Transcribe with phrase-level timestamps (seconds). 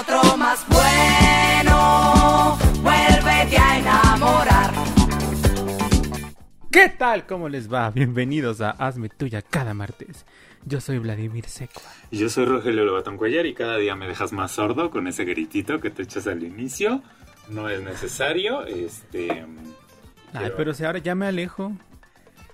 [0.00, 2.58] Otro más bueno.
[2.82, 4.72] Vuélvete a enamorar.
[6.70, 7.26] ¿Qué tal?
[7.26, 7.90] ¿Cómo les va?
[7.90, 10.24] Bienvenidos a Hazme Tuya cada martes.
[10.64, 11.82] Yo soy Vladimir Secua.
[12.10, 15.24] Y Yo soy Rogelio Lobatón Cuellar y cada día me dejas más sordo con ese
[15.24, 17.02] gritito que te echas al inicio.
[17.48, 19.30] No es necesario, este...
[20.32, 21.72] Ay, quiero- pero si ahora ya me alejo.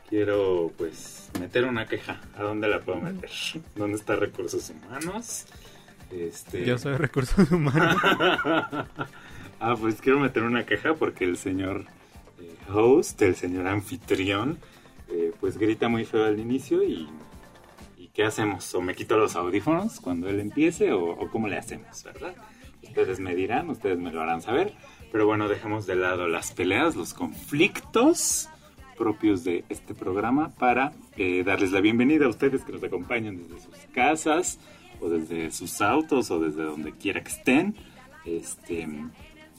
[0.08, 2.18] Quiero, pues, meter una queja.
[2.36, 3.30] ¿A dónde la puedo meter?
[3.76, 5.44] ¿Dónde está Recursos Humanos?
[6.10, 6.64] Este...
[6.64, 7.96] Yo soy recursos humanos.
[9.60, 11.84] ah, pues quiero meter una queja porque el señor
[12.40, 14.58] eh, host, el señor anfitrión,
[15.08, 17.08] eh, pues grita muy feo al inicio y,
[17.96, 18.74] y ¿qué hacemos?
[18.74, 22.34] ¿O me quito los audífonos cuando él empiece o, o cómo le hacemos, verdad?
[22.82, 24.72] Ustedes me dirán, ustedes me lo harán saber,
[25.12, 28.48] pero bueno, dejemos de lado las peleas, los conflictos
[28.98, 33.60] propios de este programa para eh, darles la bienvenida a ustedes que nos acompañan desde
[33.60, 34.58] sus casas
[35.00, 37.74] o desde sus autos o desde donde quiera que estén.
[38.24, 38.88] Este,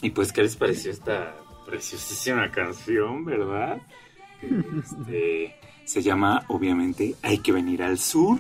[0.02, 1.36] y pues, ¿qué les pareció esta
[1.66, 3.82] preciosísima canción, verdad?
[4.42, 5.56] Este,
[5.86, 8.40] se llama, obviamente, Hay que venir al sur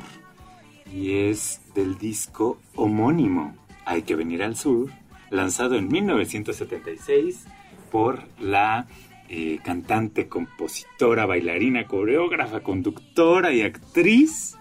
[0.91, 3.55] y es del disco homónimo
[3.85, 4.89] Hay que venir al sur,
[5.29, 7.45] lanzado en 1976
[7.91, 8.87] por la
[9.29, 14.58] eh, cantante, compositora, bailarina, coreógrafa, conductora y actriz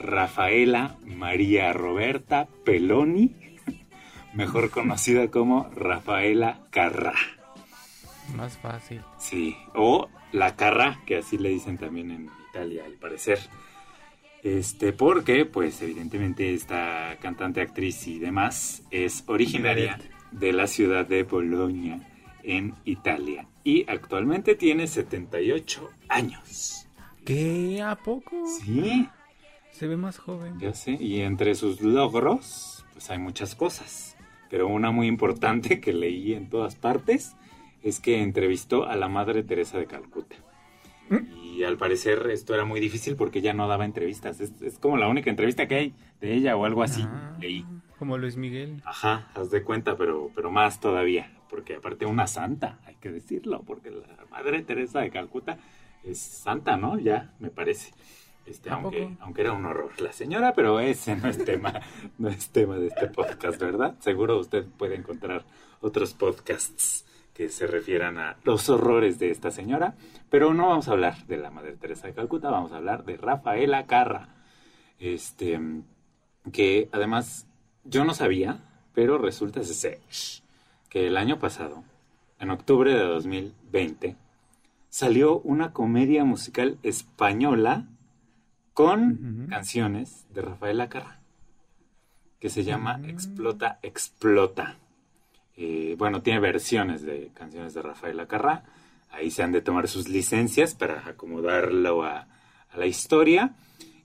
[0.00, 3.36] Rafaela María Roberta Peloni,
[4.34, 7.14] mejor conocida como Rafaela Carrá.
[8.34, 9.02] Más fácil.
[9.18, 13.38] Sí, o la Carrá, que así le dicen también en Italia, al parecer.
[14.42, 19.98] Este, porque, pues, evidentemente, esta cantante, actriz y demás es originaria
[20.30, 22.00] de la ciudad de Bolonia,
[22.42, 23.46] en Italia.
[23.64, 26.88] Y actualmente tiene 78 años.
[27.24, 27.82] ¿Qué?
[27.82, 28.46] ¿A poco?
[28.46, 29.08] Sí,
[29.80, 30.58] Se ve más joven.
[30.58, 30.98] ya sé.
[31.00, 34.14] Y entre sus logros, pues hay muchas cosas.
[34.50, 37.34] Pero una muy importante que leí en todas partes
[37.82, 40.36] es que entrevistó a la Madre Teresa de Calcuta.
[41.42, 44.38] Y al parecer esto era muy difícil porque ella no daba entrevistas.
[44.40, 47.00] Es, es como la única entrevista que hay de ella o algo así.
[47.06, 47.64] Ah, Leí.
[47.98, 48.82] Como Luis Miguel.
[48.84, 51.32] Ajá, haz de cuenta, pero, pero más todavía.
[51.48, 55.56] Porque aparte una santa, hay que decirlo, porque la Madre Teresa de Calcuta
[56.04, 56.98] es santa, ¿no?
[56.98, 57.94] Ya, me parece.
[58.50, 61.72] Este, aunque era un horror la señora, pero ese no es tema,
[62.18, 63.94] no es tema de este podcast, ¿verdad?
[64.00, 65.44] Seguro usted puede encontrar
[65.80, 69.94] otros podcasts que se refieran a los horrores de esta señora,
[70.30, 73.16] pero no vamos a hablar de la Madre Teresa de Calcuta, vamos a hablar de
[73.16, 74.34] Rafaela Carra.
[74.98, 75.60] Este,
[76.52, 77.46] que además
[77.84, 78.58] yo no sabía,
[78.94, 80.00] pero resulta ser
[80.88, 81.84] que el año pasado,
[82.40, 84.16] en octubre de 2020,
[84.88, 87.86] salió una comedia musical española
[88.84, 91.20] con canciones de Rafaela Carra,
[92.38, 93.04] que se llama Mm.
[93.10, 94.76] Explota, Explota.
[95.56, 98.64] Eh, bueno, tiene versiones de canciones de Rafaela Carra.
[99.10, 102.28] Ahí se han de tomar sus licencias para acomodarlo a,
[102.70, 103.54] a la historia.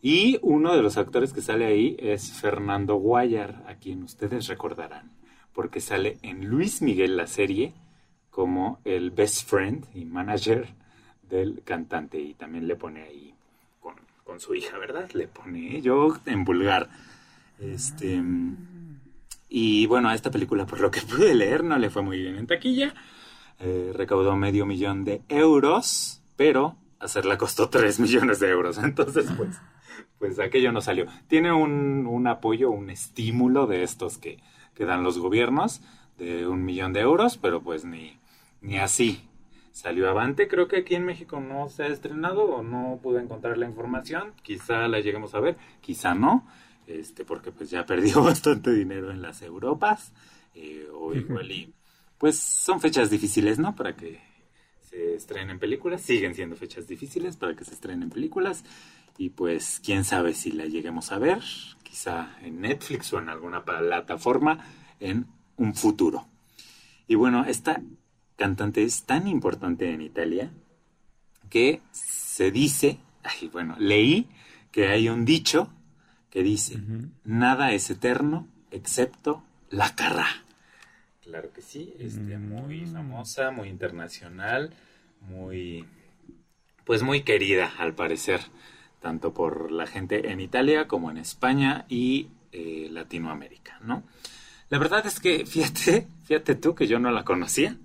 [0.01, 5.11] Y uno de los actores que sale ahí es Fernando Guayar, a quien ustedes recordarán,
[5.53, 7.73] porque sale en Luis Miguel la serie
[8.29, 10.67] como el best friend y manager
[11.23, 13.34] del cantante y también le pone ahí
[14.25, 15.09] con, su hija, ¿verdad?
[15.13, 16.89] Le pone yo en vulgar.
[17.59, 18.21] Este
[19.47, 22.35] y bueno, a esta película por lo que pude leer no le fue muy bien
[22.35, 22.93] en taquilla.
[23.59, 28.77] Eh, recaudó medio millón de euros, pero hacerla costó 3 millones de euros.
[28.83, 29.61] Entonces, pues,
[30.19, 31.05] pues aquello no salió.
[31.27, 34.43] Tiene un, un apoyo, un estímulo de estos que,
[34.73, 35.81] que dan los gobiernos
[36.17, 38.19] de un millón de euros, pero pues ni,
[38.61, 39.27] ni así
[39.75, 40.47] salió avante.
[40.47, 44.33] Creo que aquí en México no se ha estrenado o no pude encontrar la información.
[44.41, 46.47] Quizá la lleguemos a ver, quizá no,
[46.87, 50.13] este, porque pues ya perdió bastante dinero en las Europas.
[50.53, 51.73] eh, o igual y
[52.17, 53.75] pues son fechas difíciles, ¿no?
[53.75, 54.21] Para que
[54.79, 56.01] se se estrenen películas.
[56.01, 58.63] Siguen siendo fechas difíciles para que se estrenen películas.
[59.17, 61.41] Y pues quién sabe si la lleguemos a ver,
[61.83, 64.59] quizá en Netflix o en alguna plataforma
[64.99, 65.27] en
[65.57, 66.27] un futuro.
[67.07, 67.81] Y bueno, esta
[68.35, 70.51] cantante es tan importante en Italia
[71.49, 74.27] que se dice, ay, bueno, leí
[74.71, 75.69] que hay un dicho
[76.29, 76.79] que dice,
[77.23, 80.27] nada es eterno excepto la carra.
[81.23, 82.93] Claro que sí, este, muy Mm.
[82.93, 84.73] famosa, muy internacional,
[85.21, 85.85] muy,
[86.83, 88.41] pues muy querida al parecer,
[89.01, 94.03] tanto por la gente en Italia como en España y eh, Latinoamérica, ¿no?
[94.69, 97.77] La verdad es que, fíjate, fíjate tú que yo no la conocía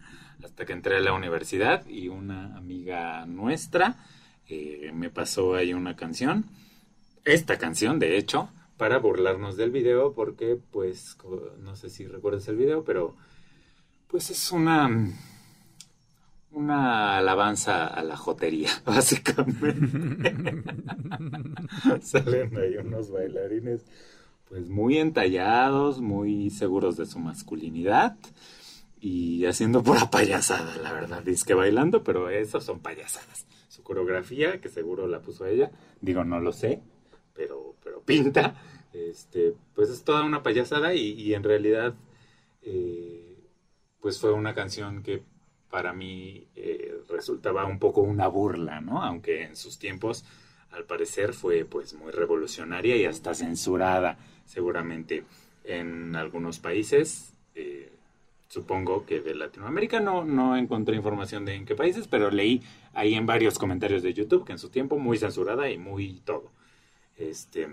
[0.44, 3.96] hasta que entré a la universidad y una amiga nuestra
[4.48, 6.46] eh, me pasó ahí una canción,
[7.24, 11.16] esta canción de hecho, para burlarnos del video porque pues
[11.60, 13.14] no sé si recuerdas el video, pero
[14.08, 14.90] pues es una
[16.52, 20.34] una alabanza a la jotería, básicamente.
[22.02, 23.86] Salen ahí unos bailarines
[24.48, 28.16] pues muy entallados, muy seguros de su masculinidad
[29.00, 31.22] y haciendo pura payasada, la verdad.
[31.22, 33.46] Dice que bailando, pero esas son payasadas.
[33.68, 35.70] Su coreografía, que seguro la puso ella,
[36.00, 36.82] digo, no lo sé,
[37.34, 38.54] pero, pero pinta,
[38.92, 41.94] este, pues es toda una payasada y, y en realidad,
[42.62, 43.38] eh,
[44.00, 45.22] pues fue una canción que
[45.70, 49.02] para mí eh, resultaba un poco una burla, ¿no?
[49.02, 50.24] Aunque en sus tiempos,
[50.72, 55.24] al parecer, fue pues muy revolucionaria y hasta censurada, seguramente
[55.64, 57.34] en algunos países.
[57.54, 57.92] eh,
[58.50, 62.62] supongo que de Latinoamérica no, no encontré información de en qué países, pero leí
[62.92, 66.50] ahí en varios comentarios de YouTube que en su tiempo muy censurada y muy todo.
[67.16, 67.68] Este,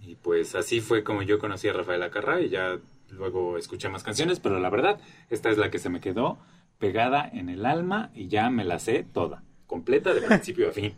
[0.00, 2.80] y pues así fue como yo conocí a Rafaela Carrá y ya
[3.10, 5.00] luego escuché más canciones, pero la verdad,
[5.30, 6.38] esta es la que se me quedó
[6.78, 10.94] pegada en el alma y ya me la sé toda, completa de principio a fin.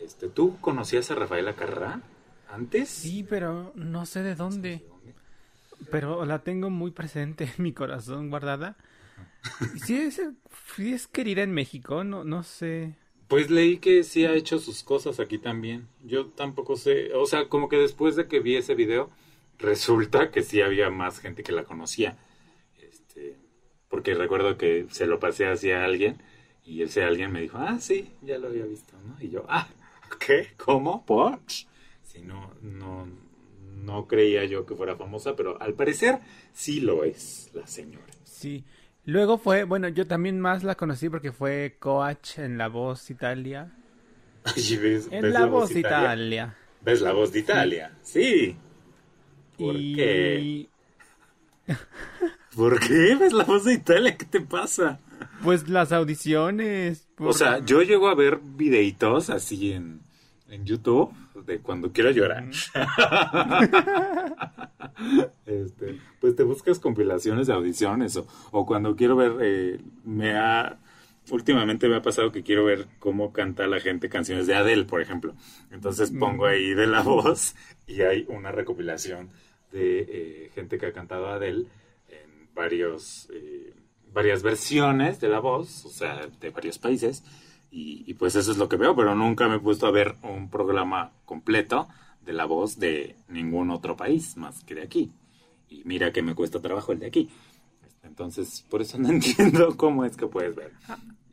[0.00, 2.00] Este, ¿Tú conocías a Rafaela Carrá
[2.50, 2.88] antes?
[2.88, 4.82] Sí, pero no sé de dónde.
[5.90, 8.76] Pero la tengo muy presente en mi corazón guardada.
[9.84, 10.20] Sí es,
[10.74, 12.94] sí es querida en México, no, no sé.
[13.28, 15.88] Pues leí que sí ha hecho sus cosas aquí también.
[16.02, 19.10] Yo tampoco sé, o sea, como que después de que vi ese video,
[19.58, 22.16] resulta que sí había más gente que la conocía.
[22.80, 23.36] Este,
[23.88, 26.22] porque recuerdo que se lo pasé hacia alguien
[26.64, 29.16] y ese alguien me dijo, ah, sí, ya lo había visto, ¿no?
[29.20, 29.68] Y yo, ah,
[30.26, 30.48] ¿qué?
[30.56, 31.04] ¿Cómo?
[31.04, 31.40] ¿Por?
[32.02, 33.06] Si no, no,
[33.84, 36.20] no creía yo que fuera famosa, pero al parecer
[36.52, 38.06] sí lo es la señora.
[38.24, 38.64] Sí.
[39.06, 43.70] Luego fue, bueno, yo también más la conocí porque fue Coach en La Voz Italia.
[44.44, 46.56] ¿ves- En ves La, Voz Italia.
[46.82, 47.92] ¿Ves la voz de Italia?
[48.02, 48.56] Sí.
[49.58, 49.94] ¿Por y...
[49.94, 50.68] qué?
[52.54, 54.16] ¿Por qué ves la voz de Italia?
[54.16, 55.00] ¿Qué te pasa?
[55.42, 57.08] Pues las audiciones.
[57.18, 60.00] O sea, yo llego a ver videitos así en,
[60.54, 61.12] en YouTube
[61.46, 62.44] de cuando quiero llorar.
[65.44, 70.78] Este, pues te buscas compilaciones de audiciones o, o cuando quiero ver, eh, me ha,
[71.30, 75.00] últimamente me ha pasado que quiero ver cómo canta la gente canciones de Adele, por
[75.00, 75.34] ejemplo.
[75.70, 77.56] Entonces pongo ahí de la voz
[77.86, 79.30] y hay una recopilación
[79.72, 81.66] de eh, gente que ha cantado Adele
[82.08, 83.74] en varios, eh,
[84.12, 87.24] varias versiones de la voz, o sea, de varios países.
[87.76, 90.14] Y, y pues eso es lo que veo, pero nunca me he puesto a ver
[90.22, 91.88] un programa completo
[92.20, 95.12] de la voz de ningún otro país más que de aquí.
[95.68, 97.28] Y mira que me cuesta trabajo el de aquí.
[98.04, 100.70] Entonces, por eso no entiendo cómo es que puedes ver.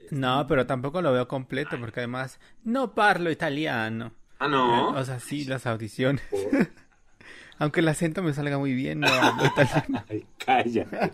[0.10, 4.12] No, pero tampoco lo veo completo porque además no parlo italiano.
[4.40, 4.90] Ah, no.
[4.90, 6.24] O sea, sí, las audiciones.
[6.32, 6.70] Por-
[7.60, 10.04] Aunque el acento me salga muy bien, no hablo italiano.
[10.10, 11.14] Ay, cállate.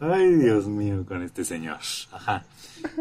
[0.00, 1.78] Ay, Dios mío, con este señor.
[2.10, 2.44] Ajá.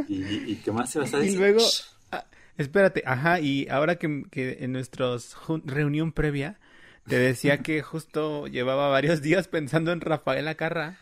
[0.08, 1.40] ¿Y, y qué más se vas a Y decir?
[1.40, 1.76] luego,
[2.12, 2.26] ah,
[2.58, 6.60] espérate, ajá, y ahora que, que en nuestros jun- reunión previa
[7.08, 10.98] te decía que justo llevaba varios días pensando en Rafaela Carrá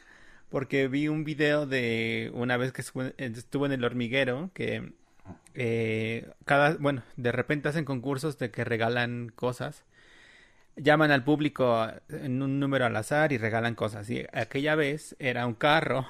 [0.50, 4.94] porque vi un video de una vez que estuvo estuvo en el hormiguero que
[5.56, 9.84] eh, cada, bueno, de repente hacen concursos de que regalan cosas.
[10.78, 14.10] Llaman al público en un número al azar y regalan cosas.
[14.10, 16.06] Y aquella vez era un carro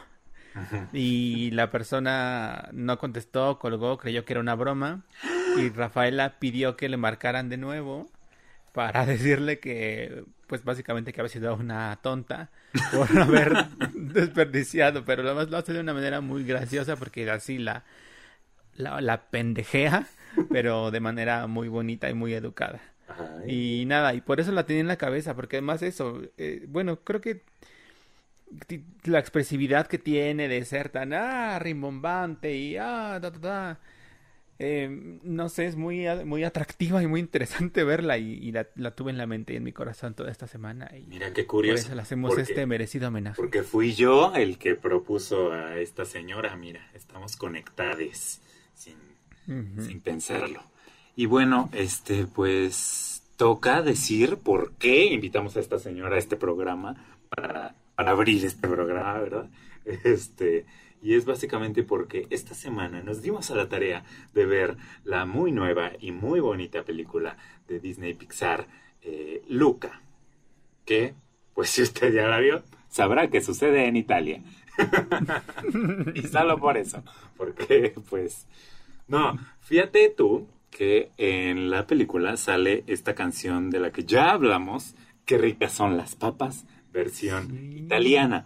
[0.92, 5.06] y la persona no contestó, colgó, creyó que era una broma
[5.58, 8.10] y Rafaela pidió que le marcaran de nuevo
[8.74, 12.52] para decirle que, pues básicamente que había sido una tonta
[12.92, 13.54] por haber
[13.94, 17.84] desperdiciado, pero lo más lo hace de una manera muy graciosa porque así la,
[18.76, 20.08] la, la pendejea,
[20.52, 22.82] pero de manera muy bonita y muy educada.
[23.48, 27.00] Y nada, y por eso la tenía en la cabeza, porque además eso, eh, bueno,
[27.04, 27.42] creo que
[29.04, 33.80] la expresividad que tiene de ser tan ah, rimbombante y ah, ta, ta, ta.
[34.58, 38.92] Eh, no sé, es muy, muy atractiva y muy interesante verla y, y la, la
[38.92, 41.48] tuve en la mente y en mi corazón toda esta semana y Mira qué por
[41.58, 41.88] curioso.
[41.88, 43.36] eso le hacemos porque- este merecido homenaje.
[43.36, 48.40] Porque fui yo el que propuso a esta señora, mira, estamos conectados
[48.74, 48.96] sin,
[49.46, 50.64] sin pensarlo.
[51.16, 56.96] Y bueno, este, pues toca decir por qué invitamos a esta señora a este programa
[57.30, 59.50] para, para abrir este programa, ¿verdad?
[60.04, 60.66] Este,
[61.04, 64.04] y es básicamente porque esta semana nos dimos a la tarea
[64.34, 68.66] de ver la muy nueva y muy bonita película de Disney Pixar,
[69.04, 70.02] eh, Luca,
[70.84, 71.14] que,
[71.54, 74.42] pues si usted ya la vio, sabrá que sucede en Italia.
[76.16, 77.04] y solo por eso,
[77.38, 78.48] porque pues
[79.08, 84.94] no, fíjate tú que en la película sale esta canción de la que ya hablamos,
[85.26, 87.78] Qué ricas son las papas, versión Sí.
[87.86, 88.46] italiana.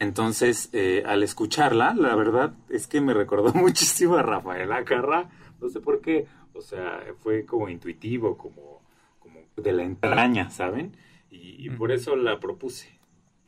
[0.00, 5.30] Entonces, eh, al escucharla, la verdad es que me recordó muchísimo a Rafaela Carrá,
[5.60, 8.82] no sé por qué, o sea, fue como intuitivo, como,
[9.20, 10.96] como de la entraña, ¿saben?
[11.30, 12.98] Y, y por eso la propuse.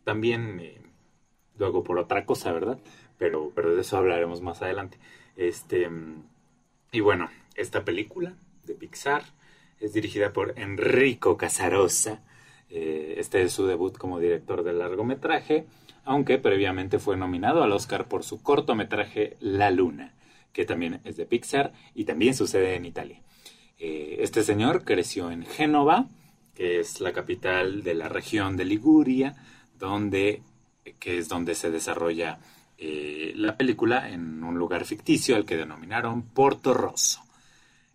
[0.05, 0.81] También eh,
[1.59, 2.79] lo hago por otra cosa, ¿verdad?
[3.19, 4.99] Pero, pero de eso hablaremos más adelante.
[5.37, 6.23] Este, mm,
[6.93, 9.25] y bueno, esta película de Pixar
[9.81, 12.23] es dirigida por Enrico Casarosa.
[12.69, 15.67] Eh, este es su debut como director de largometraje,
[16.05, 20.15] aunque previamente fue nominado al Oscar por su cortometraje La Luna,
[20.53, 23.21] que también es de Pixar y también sucede en Italia.
[23.79, 26.07] Eh, este señor creció en Génova,
[26.55, 29.35] que es la capital de la región de Liguria,
[29.79, 30.43] donde,
[30.99, 32.39] que es donde se desarrolla
[32.77, 37.23] eh, la película en un lugar ficticio al que denominaron Porto Rosso.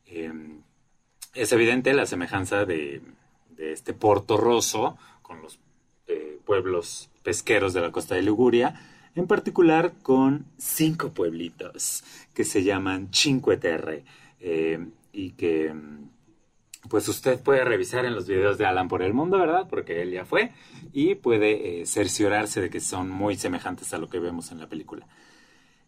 [0.08, 0.32] Eh,
[1.34, 3.02] es evidente la semejanza de,
[3.58, 5.60] este Porto Rosso con los
[6.08, 8.80] eh, pueblos pesqueros de la costa de Liguria,
[9.16, 14.04] en particular con cinco pueblitos que se llaman Cinque Terre
[14.40, 16.10] eh, y que mm,
[16.90, 19.68] pues usted puede revisar en los videos de Alan por el mundo, ¿verdad?
[19.70, 20.52] Porque él ya fue
[20.94, 24.68] y puede eh, cerciorarse de que son muy semejantes a lo que vemos en la
[24.68, 25.08] película.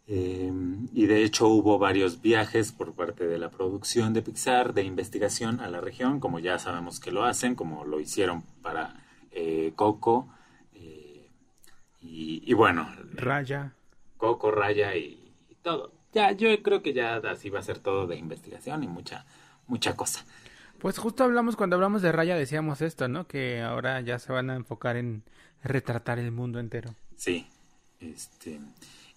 [0.10, 0.52] Eh,
[0.94, 5.60] y de hecho hubo varios viajes por parte de la producción de Pixar de investigación
[5.60, 10.30] a la región, como ya sabemos que lo hacen, como lo hicieron para eh, Coco.
[10.74, 11.30] eh,
[12.02, 13.74] y, y bueno, Raya.
[14.18, 15.92] Coco, Raya y, y todo.
[16.14, 19.26] Ya, yo creo que ya así va a ser todo de investigación y mucha,
[19.68, 20.26] mucha cosa.
[20.80, 23.28] Pues justo hablamos, cuando hablamos de Raya decíamos esto, ¿no?
[23.28, 25.24] Que ahora ya se van a enfocar en
[25.64, 26.96] retratar el mundo entero.
[27.16, 27.48] Sí.
[28.00, 28.60] Este,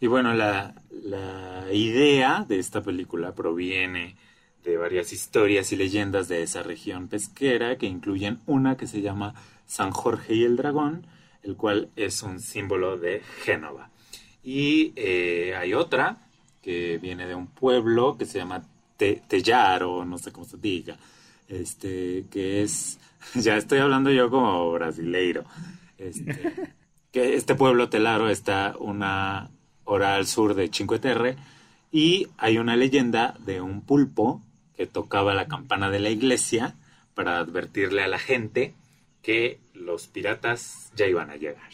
[0.01, 4.17] y bueno, la, la idea de esta película proviene
[4.65, 9.35] de varias historias y leyendas de esa región pesquera que incluyen una que se llama
[9.67, 11.07] San Jorge y el Dragón,
[11.43, 13.91] el cual es un símbolo de Génova.
[14.43, 16.29] Y eh, hay otra
[16.63, 18.63] que viene de un pueblo que se llama
[18.97, 20.97] Te- Tellaro, no sé cómo se diga,
[21.49, 22.99] este, que es,
[23.35, 25.45] ya estoy hablando yo como brasileiro,
[25.99, 26.53] este,
[27.13, 29.51] que este pueblo telaro está una
[29.91, 31.37] hora al sur de Cinque Terre
[31.93, 34.41] y hay una leyenda de un pulpo
[34.77, 36.77] que tocaba la campana de la iglesia
[37.15, 38.75] para advertirle a la gente
[39.23, 41.71] que los piratas ya iban a llegar.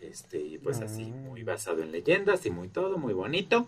[0.00, 3.66] Este, y pues así, muy basado en leyendas y muy todo, muy bonito.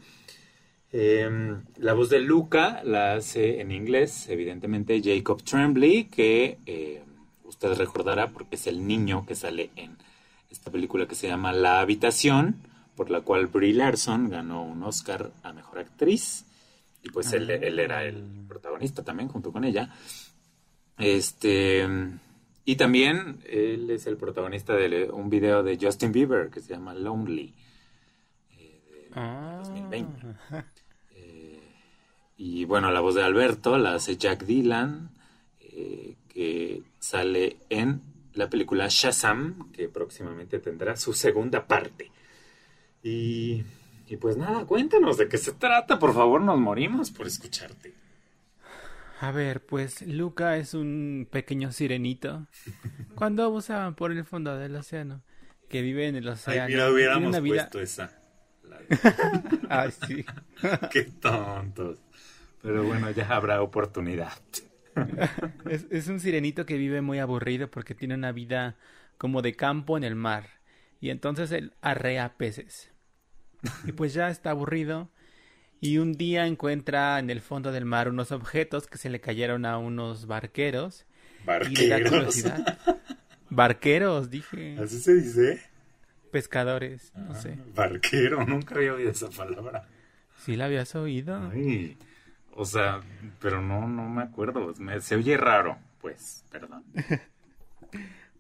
[0.93, 7.03] Eh, la voz de Luca la hace en inglés, evidentemente, Jacob Tremblay, que eh,
[7.45, 9.97] usted recordará porque es el niño que sale en
[10.51, 12.57] esta película que se llama La Habitación,
[12.97, 16.45] por la cual Brie Larson ganó un Oscar a Mejor Actriz.
[17.03, 19.91] Y pues él, él era el protagonista también, junto con ella.
[20.99, 21.87] Este.
[22.65, 26.95] Y también él es el protagonista de un video de Justin Bieber que se llama
[26.95, 27.55] Lonely.
[28.59, 29.61] eh, de Ah.
[29.65, 30.27] 2020.
[31.15, 31.61] Eh,
[32.39, 35.11] y bueno, la voz de Alberto la hace Jack Dylan,
[35.61, 38.03] eh, que sale en
[38.35, 42.11] la película Shazam, que próximamente tendrá su segunda parte.
[43.07, 43.65] Y,
[44.09, 47.95] y pues nada, cuéntanos de qué se trata, por favor, nos morimos por escucharte.
[49.21, 52.49] A ver, pues Luca es un pequeño sirenito.
[53.15, 55.23] Cuando buceaban por el fondo del océano,
[55.69, 56.67] que vive en el océano.
[56.67, 58.19] Tiene una vida- esa.
[59.71, 60.25] Ay, sí.
[60.93, 62.01] qué tontos.
[62.63, 64.33] Pero bueno, ya habrá oportunidad.
[65.71, 68.77] Es, es un sirenito que vive muy aburrido porque tiene una vida
[69.19, 70.49] como de campo en el mar.
[71.01, 72.91] Y entonces él arrea peces.
[73.87, 75.09] Y pues ya está aburrido.
[75.81, 79.67] Y un día encuentra en el fondo del mar unos objetos que se le cayeron
[79.67, 81.05] a unos barqueros.
[81.41, 82.11] Y Barqueros.
[82.11, 82.79] curiosidad.
[83.51, 84.77] Barqueros, dije.
[84.83, 85.63] ¿Así se dice?
[86.33, 87.59] pescadores, no Ah, sé.
[87.75, 89.87] Barquero, nunca había oído esa palabra.
[90.45, 91.51] ¿Sí la habías oído?
[91.51, 91.97] Ay,
[92.53, 93.01] o sea,
[93.41, 94.75] pero no, no me acuerdo.
[94.79, 96.85] Me- se oye raro, pues, perdón.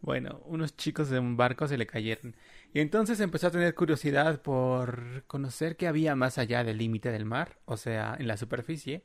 [0.03, 2.37] Bueno, unos chicos de un barco se le cayeron.
[2.77, 7.25] Y entonces empezó a tener curiosidad por conocer qué había más allá del límite del
[7.25, 9.03] mar, o sea, en la superficie.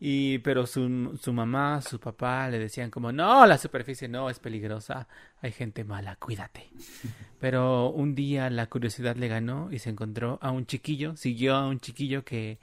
[0.00, 4.38] Y pero su, su mamá, su papá le decían como, no, la superficie no, es
[4.38, 5.06] peligrosa,
[5.42, 6.70] hay gente mala, cuídate.
[7.38, 11.68] Pero un día la curiosidad le ganó y se encontró a un chiquillo, siguió a
[11.68, 12.58] un chiquillo que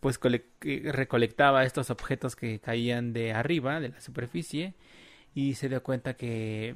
[0.00, 0.46] pues que
[0.94, 4.72] recolectaba estos objetos que caían de arriba, de la superficie,
[5.34, 6.74] y se dio cuenta que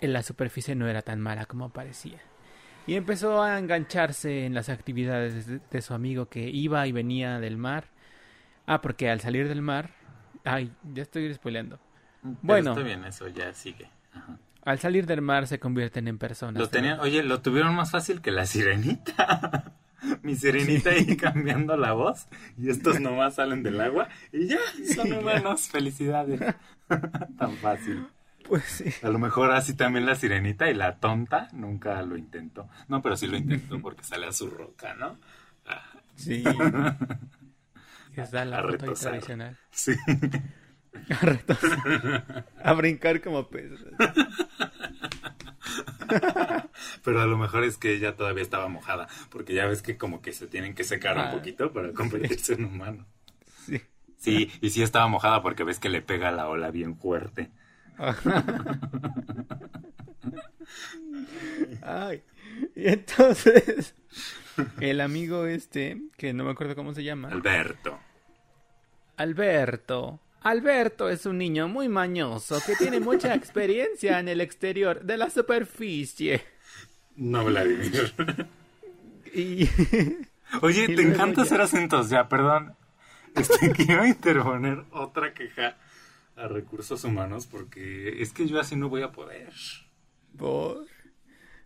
[0.00, 2.18] en la superficie no era tan mala como parecía.
[2.86, 7.38] Y empezó a engancharse en las actividades de, de su amigo que iba y venía
[7.38, 7.84] del mar.
[8.66, 9.90] Ah, porque al salir del mar...
[10.44, 11.78] Ay, ya estoy spoileando.
[12.22, 12.70] Pero Bueno.
[12.70, 13.90] Está bien, eso ya sigue.
[14.14, 14.38] Ajá.
[14.62, 16.60] Al salir del mar se convierten en personas.
[16.60, 19.72] Lo tenían, oye, lo tuvieron más fácil que la sirenita.
[20.22, 24.58] Mi sirenita ahí cambiando la voz y estos nomás salen del agua y ya
[24.94, 25.68] son humanos.
[25.68, 26.40] Felicidades.
[27.38, 28.06] Tan fácil.
[28.48, 28.84] Pues sí.
[29.02, 32.68] A lo mejor así también la sirenita y la tonta nunca lo intentó.
[32.88, 35.18] No, pero sí lo intentó porque sale a su roca, ¿no?
[35.66, 35.82] Ah,
[36.16, 36.42] Sí.
[38.16, 39.56] Está la A foto tradicional.
[39.70, 39.92] sí.
[41.10, 42.44] A retosar.
[42.64, 43.70] A brincar como pez.
[47.04, 50.20] Pero a lo mejor es que ella todavía estaba mojada, porque ya ves que como
[50.22, 53.06] que se tienen que secar Ah, un poquito para convertirse en humano.
[53.66, 53.80] Sí.
[54.16, 57.50] Sí, y sí estaba mojada porque ves que le pega la ola bien fuerte.
[61.82, 62.22] Ay.
[62.74, 63.94] Y entonces,
[64.80, 67.98] el amigo este, que no me acuerdo cómo se llama, Alberto.
[69.16, 70.20] Alberto.
[70.42, 75.30] Alberto es un niño muy mañoso que tiene mucha experiencia en el exterior de la
[75.30, 76.44] superficie.
[77.16, 78.12] No, Vladimir.
[79.34, 79.68] Y
[80.62, 81.42] Oye, Y te encanta ya.
[81.42, 82.74] hacer acentos, ya, perdón.
[83.34, 85.76] Este, quiero interponer otra queja
[86.38, 89.52] a recursos humanos porque es que yo así no voy a poder.
[90.36, 90.86] por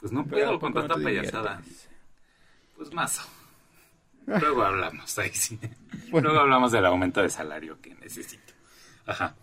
[0.00, 1.62] Pues no puedo ¿a con tanta payasada.
[2.76, 3.22] Pues mazo.
[4.26, 5.58] Luego hablamos, ahí sí.
[6.10, 6.28] Bueno.
[6.28, 8.52] Luego hablamos del aumento de salario que necesito.
[9.06, 9.34] Ajá.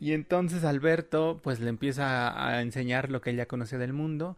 [0.00, 4.36] Y entonces Alberto pues le empieza a enseñar lo que ella conoce del mundo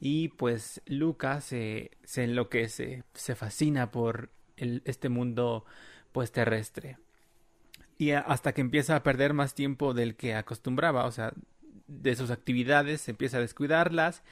[0.00, 5.64] y pues Lucas se, se enloquece, se fascina por el- este mundo
[6.12, 6.96] pues terrestre.
[7.98, 11.32] Y hasta que empieza a perder más tiempo del que acostumbraba, o sea,
[11.86, 14.22] de sus actividades, empieza a descuidarlas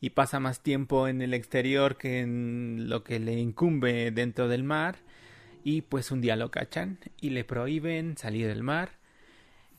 [0.00, 4.64] y pasa más tiempo en el exterior que en lo que le incumbe dentro del
[4.64, 4.96] mar.
[5.64, 8.98] Y pues un día lo cachan y le prohíben salir del mar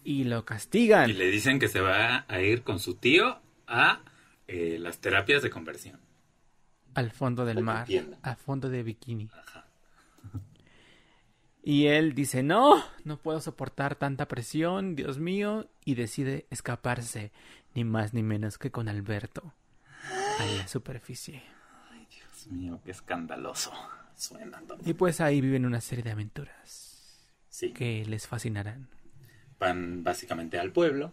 [0.03, 1.09] y lo castigan.
[1.09, 4.01] Y le dicen que se va a ir con su tío a
[4.47, 5.99] eh, las terapias de conversión.
[6.93, 7.87] al fondo del mar,
[8.21, 9.29] al fondo de bikini.
[9.33, 9.65] Ajá.
[11.65, 17.31] Y él dice, no, no puedo soportar tanta presión, Dios mío, y decide escaparse,
[17.73, 19.53] ni más ni menos que con Alberto,
[20.39, 21.41] a la superficie.
[22.09, 23.71] Dios mío, qué escandaloso.
[24.15, 24.61] Suena.
[24.61, 24.77] todo.
[24.85, 27.71] Y pues ahí viven una serie de aventuras Sí.
[27.71, 28.89] que les fascinarán.
[29.59, 31.11] Van básicamente al pueblo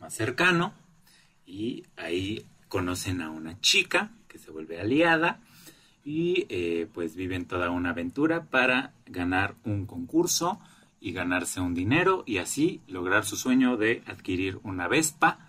[0.00, 0.74] más cercano
[1.44, 5.40] y ahí conocen a una chica que se vuelve aliada
[6.04, 10.60] y eh, pues viven toda una aventura para ganar un concurso
[11.00, 15.48] y ganarse un dinero y así lograr su sueño de adquirir una Vespa,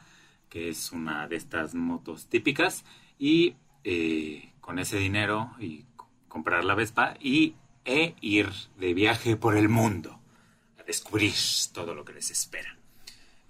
[0.50, 2.86] que es una de estas motos típicas,
[3.18, 5.52] y eh, con ese dinero
[6.28, 10.20] comprar la Vespa y e ir de viaje por el mundo
[10.80, 11.34] a descubrir
[11.74, 12.78] todo lo que les espera.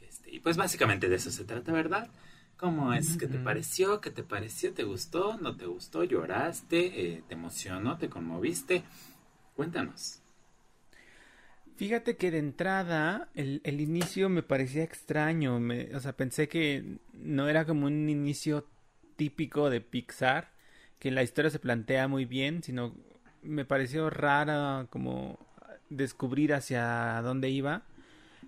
[0.02, 2.10] Este, y pues básicamente de eso se trata, ¿verdad?
[2.58, 3.16] ¿Cómo es?
[3.16, 4.02] ¿Qué te pareció?
[4.02, 4.74] ¿Qué te pareció?
[4.74, 5.38] ¿Te gustó?
[5.38, 6.04] ¿No te gustó?
[6.04, 7.16] ¿Lloraste?
[7.18, 7.98] Eh, ¿Te emocionó?
[8.00, 8.84] ¿Te conmoviste?
[9.56, 10.22] Cuéntanos.
[11.76, 17.00] Fíjate que de entrada el, el inicio me parecía extraño, me- o sea, pensé que
[17.13, 18.68] no era como un inicio
[19.16, 20.52] típico de Pixar,
[21.00, 22.96] que la historia se plantea muy bien, sino
[23.42, 25.39] me pareció rara como
[25.89, 27.84] descubrir hacia dónde iba,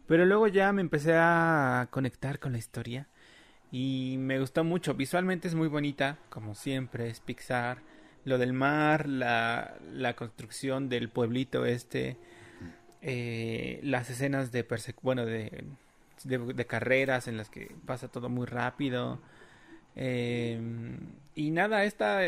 [0.08, 3.08] pero luego ya me empecé a conectar con la historia
[3.78, 7.80] y me gustó mucho, visualmente es muy bonita, como siempre, es Pixar,
[8.24, 12.16] lo del mar, la, la construcción del pueblito este
[13.02, 14.66] eh, las escenas de
[15.02, 15.66] bueno de,
[16.24, 19.20] de, carreras en las que pasa todo muy rápido.
[19.98, 20.58] Eh,
[21.36, 22.22] y nada esta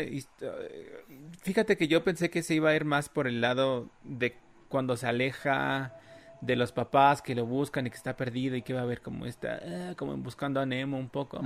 [1.40, 4.36] fíjate que yo pensé que se iba a ir más por el lado de
[4.68, 5.94] cuando se aleja
[6.40, 9.00] de los papás que lo buscan y que está perdido y que va a ver
[9.00, 11.40] como está ah, como buscando a Nemo un poco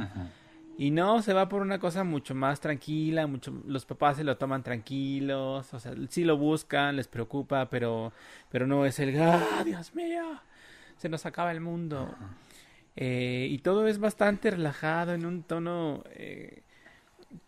[0.79, 4.39] Y no, se va por una cosa mucho más tranquila, mucho, los papás se lo
[4.39, 8.13] toman tranquilos, o sea, sí lo buscan, les preocupa, pero,
[8.51, 10.41] pero no es el, ¡ah, Dios mío!
[10.97, 12.15] Se nos acaba el mundo.
[12.97, 16.63] Eh, y todo es bastante relajado, en un tono, eh,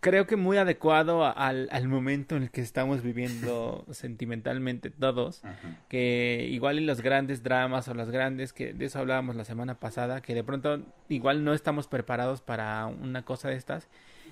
[0.00, 5.78] creo que muy adecuado al, al momento en el que estamos viviendo sentimentalmente todos, Ajá.
[5.88, 9.78] que igual en los grandes dramas o las grandes, que de eso hablábamos la semana
[9.80, 13.88] pasada, que de pronto igual no estamos preparados para una cosa de estas.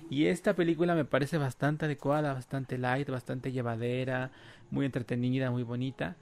[0.09, 4.31] Y esta película me parece bastante adecuada, bastante light, bastante llevadera,
[4.69, 6.17] muy entretenida, muy bonita.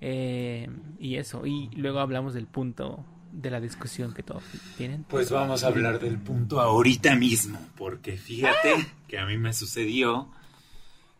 [0.00, 0.68] Eh,
[0.98, 4.42] y eso, y luego hablamos del punto de la discusión que todos
[4.76, 5.04] tienen.
[5.04, 8.74] Pues vamos a hablar del punto ahorita mismo, porque fíjate
[9.06, 10.30] que a mí me sucedió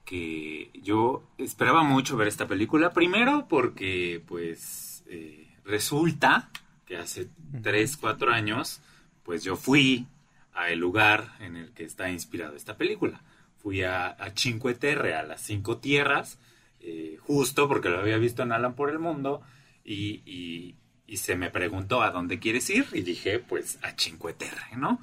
[0.05, 6.51] que yo esperaba mucho ver esta película, primero porque pues eh, resulta
[6.87, 7.29] que hace
[7.62, 8.81] 3, 4 años,
[9.23, 10.07] pues yo fui
[10.55, 13.21] a el lugar en el que está inspirada esta película.
[13.59, 16.38] Fui a, a Cinque Terre, a las cinco tierras,
[16.81, 19.42] eh, justo porque lo había visto en Alan por el Mundo,
[19.85, 20.75] y, y-
[21.09, 25.01] y se me preguntó a dónde quieres ir, y dije, pues a Cinque Terre, ¿no?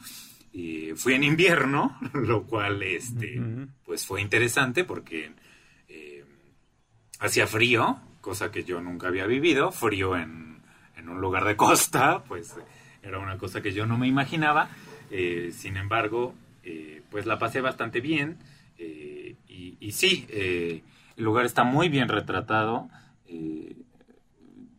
[0.54, 3.41] Y fui en invierno, lo cual, este,
[3.84, 5.32] pues fue interesante porque
[5.89, 6.24] eh,
[7.20, 10.62] hacía frío, cosa que yo nunca había vivido, frío en,
[10.96, 12.56] en un lugar de costa, pues
[13.04, 14.70] era una cosa que yo no me imaginaba.
[15.12, 18.38] Eh, sin embargo, eh, pues la pasé bastante bien
[18.78, 20.82] y, y sí, eh,
[21.18, 22.89] el lugar está muy bien retratado.
[23.28, 23.76] eh,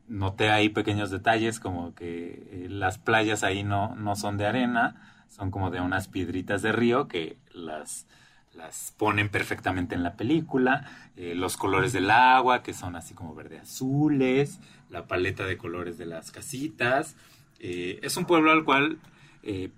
[0.09, 5.25] noté ahí pequeños detalles como que eh, las playas ahí no, no son de arena,
[5.29, 8.07] son como de unas piedritas de río que las,
[8.55, 13.35] las ponen perfectamente en la película, eh, los colores del agua que son así como
[13.35, 17.17] verde azules, la paleta de colores de las casitas.
[17.59, 18.99] Eh, es un pueblo al cual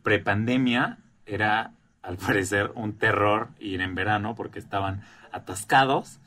[0.03, 6.21] prepandemia era al parecer un terror ir en verano porque estaban atascados.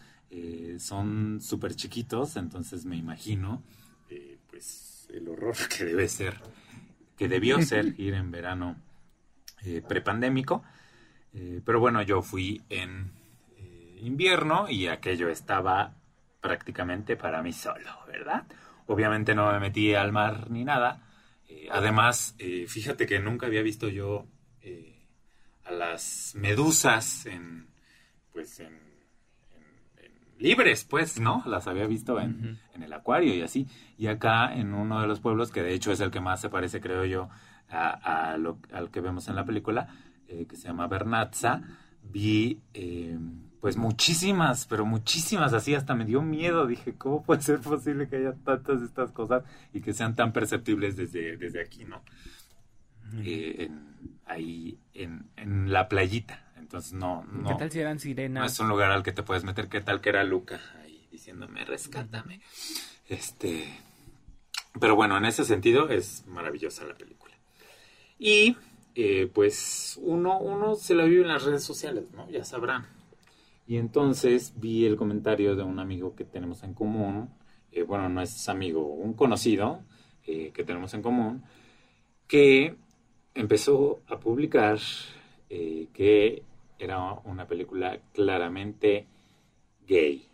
[0.77, 3.61] Son súper chiquitos, entonces me imagino
[4.51, 6.39] pues el horror que debe ser,
[7.17, 8.75] que debió ser ir en verano
[9.63, 10.63] eh, prepandémico.
[11.33, 13.11] Eh, pero bueno, yo fui en
[13.57, 15.95] eh, invierno y aquello estaba
[16.41, 18.45] prácticamente para mí solo, ¿verdad?
[18.87, 21.07] Obviamente no me metí al mar ni nada.
[21.69, 24.27] Además, eh, fíjate que nunca había visto yo
[24.61, 25.07] eh,
[25.63, 27.67] a las medusas en,
[28.31, 28.80] pues en
[30.41, 31.43] libres, pues, ¿no?
[31.45, 33.67] Las había visto en, en el acuario y así.
[33.97, 36.49] Y acá en uno de los pueblos, que de hecho es el que más se
[36.49, 37.29] parece, creo yo,
[37.69, 39.87] a, a lo- al que vemos en la película,
[40.27, 41.61] eh, que se llama Bernatza,
[42.03, 43.17] vi eh,
[43.61, 46.65] pues muchísimas, pero muchísimas, así hasta me dio miedo.
[46.65, 50.33] Dije, ¿cómo puede ser posible que haya tantas de estas cosas y que sean tan
[50.33, 52.01] perceptibles desde, desde aquí, ¿no?
[53.23, 53.91] Eh, en-
[54.25, 56.50] ahí en, en la playita.
[56.61, 58.53] Entonces no, no, ¿Qué tal si eran no sirenas?
[58.53, 59.67] es un lugar al que te puedes meter.
[59.67, 62.39] ¿Qué tal que era Luca ahí diciéndome, rescátame?
[63.09, 63.67] Este,
[64.79, 67.35] pero bueno, en ese sentido es maravillosa la película.
[68.17, 68.55] Y
[68.95, 72.29] eh, pues uno, uno se la vive en las redes sociales, ¿no?
[72.29, 72.85] Ya sabrán.
[73.67, 77.29] Y entonces vi el comentario de un amigo que tenemos en común,
[77.71, 79.81] eh, bueno, no es amigo, un conocido
[80.25, 81.43] eh, que tenemos en común,
[82.27, 82.75] que
[83.33, 84.79] empezó a publicar
[85.49, 86.43] eh, que
[86.81, 89.05] era una película claramente
[89.87, 90.27] gay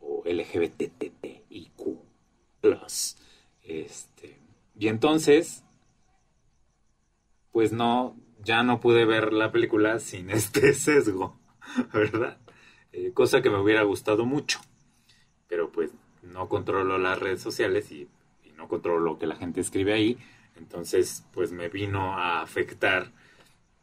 [0.00, 1.74] o LGBTTIQ+.
[3.64, 4.38] Este,
[4.78, 5.64] y entonces,
[7.50, 11.36] pues no, ya no pude ver la película sin este sesgo,
[11.92, 12.38] ¿verdad?
[12.92, 14.60] Eh, cosa que me hubiera gustado mucho.
[15.48, 15.90] Pero pues
[16.22, 18.08] no controlo las redes sociales y,
[18.44, 20.16] y no controlo lo que la gente escribe ahí.
[20.56, 23.10] Entonces, pues me vino a afectar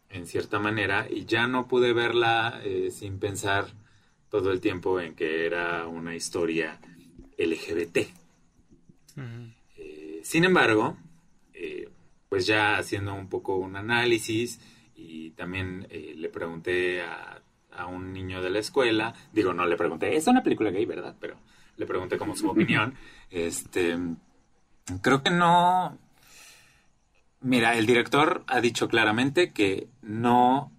[0.09, 3.67] en cierta manera y ya no pude verla eh, sin pensar
[4.29, 6.79] todo el tiempo en que era una historia
[7.37, 7.97] LGBT.
[9.77, 10.97] Eh, sin embargo,
[11.53, 11.89] eh,
[12.29, 14.59] pues ya haciendo un poco un análisis
[14.95, 17.41] y también le pregunté a,
[17.71, 21.15] a un niño de la escuela, digo, no le pregunté, es una película gay, ¿verdad?
[21.19, 21.37] Pero
[21.77, 22.95] le pregunté como su opinión.
[23.29, 23.97] Este,
[25.01, 25.97] creo que no.
[27.51, 30.71] Mira, el director ha dicho claramente que no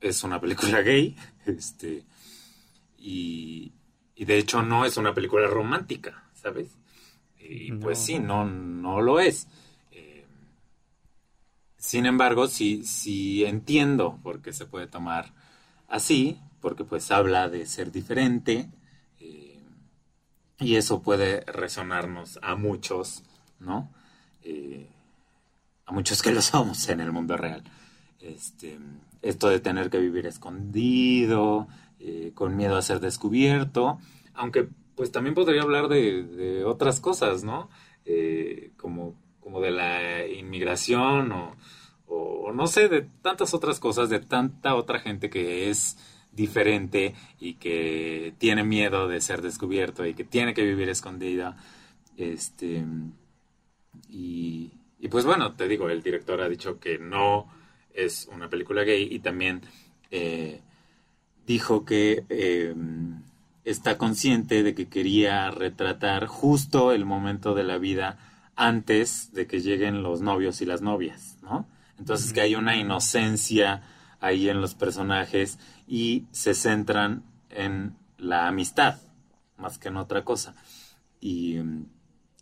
[0.00, 2.04] es una película gay, este,
[2.98, 3.72] y,
[4.16, 6.78] y de hecho no es una película romántica, ¿sabes?
[7.38, 7.74] Y No.
[7.74, 9.48] pues sí, no, no lo es.
[9.92, 10.26] Eh,
[11.76, 15.32] sin embargo, sí, sí entiendo por qué se puede tomar
[15.88, 18.70] así, porque pues habla de ser diferente
[19.20, 19.60] eh,
[20.60, 23.24] y eso puede resonarnos a muchos,
[23.58, 23.92] ¿no?
[24.42, 24.88] Eh,
[25.86, 27.62] a muchos que lo somos en el mundo real.
[28.20, 28.78] este,
[29.22, 31.66] esto de tener que vivir escondido,
[31.98, 33.98] eh, con miedo a ser descubierto,
[34.34, 37.68] aunque pues también podría hablar de, otras cosas, ¿no?
[38.04, 41.56] Eh, como, como de la inmigración o,
[42.06, 45.96] o no sé, de tantas otras cosas, de tanta otra gente que es
[46.32, 51.56] diferente y que tiene miedo de ser descubierto y que tiene que vivir escondida.
[52.16, 52.84] Este,
[54.08, 54.72] y,
[55.04, 57.46] y pues bueno, te digo, el director ha dicho que no
[57.92, 59.60] es una película gay y también
[60.10, 60.62] eh,
[61.46, 62.74] dijo que eh,
[63.66, 68.16] está consciente de que quería retratar justo el momento de la vida
[68.56, 71.68] antes de que lleguen los novios y las novias, ¿no?
[71.98, 73.82] Entonces que hay una inocencia
[74.20, 79.02] ahí en los personajes y se centran en la amistad
[79.58, 80.54] más que en otra cosa.
[81.20, 81.84] Y mm,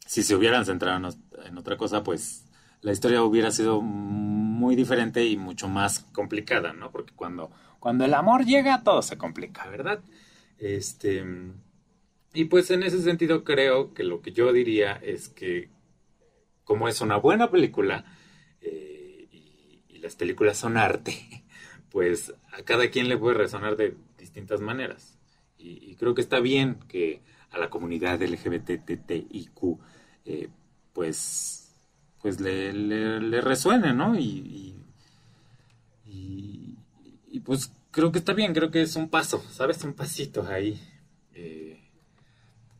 [0.06, 2.41] si se hubieran centrado en, en otra cosa, pues
[2.82, 6.90] la historia hubiera sido muy diferente y mucho más complicada, ¿no?
[6.90, 10.00] Porque cuando, cuando el amor llega, todo se complica, ¿verdad?
[10.58, 11.24] Este.
[12.34, 15.68] Y pues en ese sentido creo que lo que yo diría es que
[16.64, 18.04] como es una buena película
[18.60, 21.44] eh, y, las películas son arte,
[21.90, 25.18] pues a cada quien le puede resonar de distintas maneras.
[25.56, 29.78] Y, y creo que está bien que a la comunidad LGBTTIQ
[30.24, 30.48] eh,
[30.92, 31.61] pues
[32.22, 34.16] pues le, le, resuene, ¿no?
[34.16, 34.76] Y,
[36.06, 39.82] y, pues creo que está bien, creo que es un paso, ¿sabes?
[39.82, 40.80] Un pasito ahí
[41.34, 41.82] eh,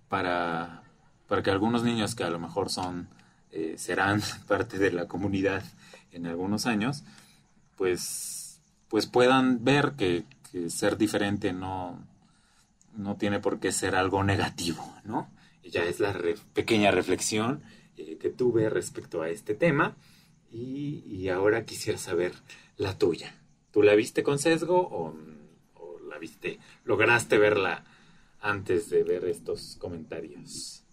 [0.09, 0.85] para,
[1.27, 3.09] para que algunos niños que a lo mejor son,
[3.51, 5.65] eh, serán parte de la comunidad
[6.13, 7.03] en algunos años,
[7.77, 10.25] pues, pues puedan ver que,
[10.69, 11.99] ser diferente no,
[12.95, 15.31] no tiene por qué ser algo negativo, ¿no?
[15.65, 16.15] Ya es la
[16.53, 17.63] pequeña reflexión
[17.97, 19.97] eh, que tuve respecto a este tema
[20.51, 22.33] y, y, ahora quisiera saber
[22.77, 23.35] la tuya.
[23.71, 25.15] ¿Tú la viste con sesgo o,
[25.75, 27.85] o, la viste, lograste verla
[28.41, 30.85] antes de ver estos comentarios?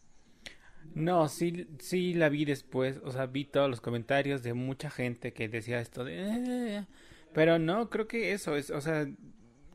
[0.95, 5.33] No, sí, sí la vi después, o sea, vi todos los comentarios de mucha gente
[5.33, 6.77] que decía esto de...
[6.77, 6.85] Eh",
[7.33, 9.07] pero no, creo que eso es, o sea,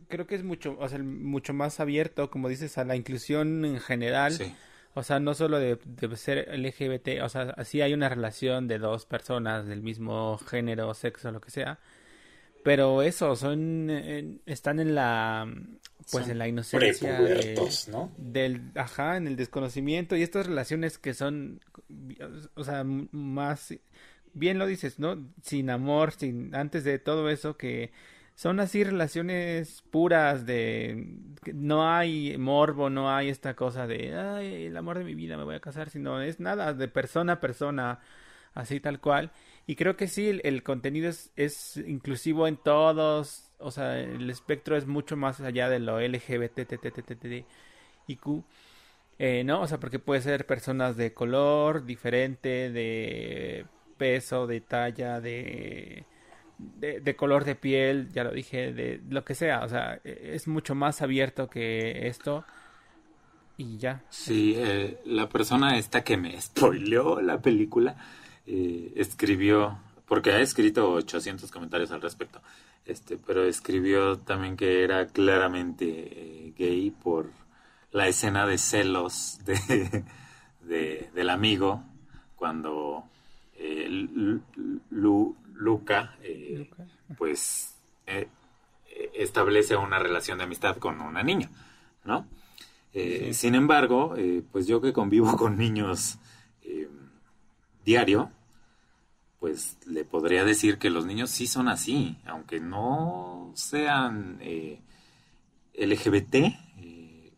[0.08, 3.80] creo que es mucho, o sea, mucho más abierto, como dices, a la inclusión en
[3.80, 4.32] general.
[4.32, 4.52] Sí.
[4.94, 8.78] O sea, no solo de, de, ser LGBT, o sea, sí hay una relación de
[8.78, 11.80] dos personas del mismo género, sexo, lo que sea.
[12.62, 15.46] Pero eso, son, están en la,
[16.11, 18.12] pues Son en la inocencia de, ¿no?
[18.16, 21.61] del, ajá, en el desconocimiento y estas relaciones que son,
[22.54, 23.74] o sea, más,
[24.33, 25.30] bien lo dices, ¿no?
[25.42, 27.92] Sin amor, sin, antes de todo eso que
[28.34, 31.06] son así relaciones puras de
[31.52, 35.44] no hay morbo, no hay esta cosa de ay, el amor de mi vida me
[35.44, 38.00] voy a casar, sino es nada de persona a persona,
[38.54, 39.32] así tal cual.
[39.66, 44.28] Y creo que sí, el, el contenido es, es, inclusivo en todos, o sea, el
[44.30, 47.44] espectro es mucho más allá de lo LGBTTTTTIQ.
[49.18, 49.60] Eh, ¿no?
[49.62, 53.66] O sea, porque puede ser personas de color diferente, de
[53.96, 56.04] peso, de talla, de
[56.58, 60.74] de, color de piel, ya lo dije, de lo que sea, o sea, es mucho
[60.74, 62.44] más abierto que esto
[63.56, 64.02] y ya.
[64.10, 67.96] Sí, eh, la persona esta que me spoileó la película
[68.46, 72.40] eh, escribió, porque ha escrito 800 comentarios al respecto,
[72.84, 77.30] este, pero escribió también que era claramente eh, gay por
[77.92, 80.04] la escena de celos de,
[80.62, 81.82] de del amigo
[82.36, 83.08] cuando
[84.90, 86.86] Lu, Luca, eh, Luca,
[87.16, 88.28] pues eh,
[89.14, 91.50] establece una relación de amistad con una niña,
[92.04, 92.26] ¿no?
[92.92, 93.34] Eh, sí.
[93.34, 94.14] Sin embargo,
[94.52, 96.18] pues yo que convivo con niños
[97.84, 98.30] diario,
[99.40, 104.40] pues le podría decir que los niños sí son así, aunque no sean
[105.74, 106.36] LGBT,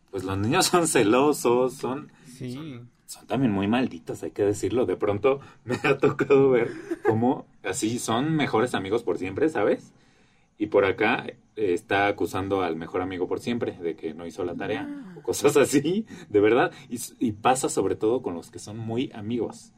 [0.09, 2.53] pues los niños son celosos, son, sí.
[2.53, 4.85] son son también muy malditos, hay que decirlo.
[4.85, 6.69] De pronto me ha tocado ver
[7.05, 9.93] cómo así son mejores amigos por siempre, ¿sabes?
[10.59, 14.43] Y por acá eh, está acusando al mejor amigo por siempre de que no hizo
[14.43, 16.71] la tarea o cosas así, de verdad.
[16.89, 19.71] Y, y, pasa sobre todo con los que son muy amigos.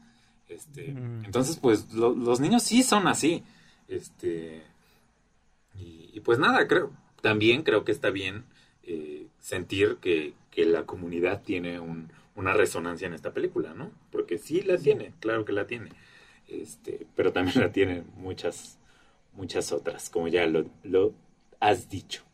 [0.48, 1.26] Este, mm.
[1.26, 3.44] Entonces, pues lo, los niños sí son así.
[3.86, 4.62] Este,
[5.76, 6.90] y, y, pues nada, creo,
[7.20, 8.44] también creo que está bien
[8.82, 13.90] eh, sentir que, que la comunidad tiene un, una resonancia en esta película, ¿no?
[14.10, 15.90] Porque sí la tiene, claro que la tiene.
[16.48, 18.78] Este, pero también la tienen muchas,
[19.34, 21.12] muchas otras, como ya lo, lo
[21.60, 22.24] has dicho.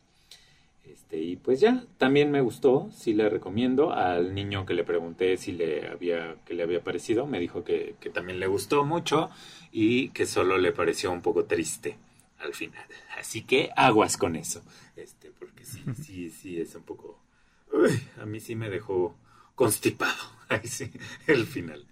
[0.85, 3.91] Este, y pues ya, también me gustó, sí le recomiendo.
[3.91, 7.95] Al niño que le pregunté si le había, que le había parecido, me dijo que,
[7.99, 9.29] que también le gustó mucho
[9.71, 11.97] y que solo le pareció un poco triste
[12.39, 12.85] al final.
[13.19, 14.63] Así que aguas con eso.
[14.95, 17.19] Este, porque sí, sí, sí, es un poco.
[17.73, 17.91] Uy,
[18.21, 19.15] a mí sí me dejó
[19.57, 20.15] constipado.
[20.49, 20.91] Ay, sí,
[21.27, 21.85] el final.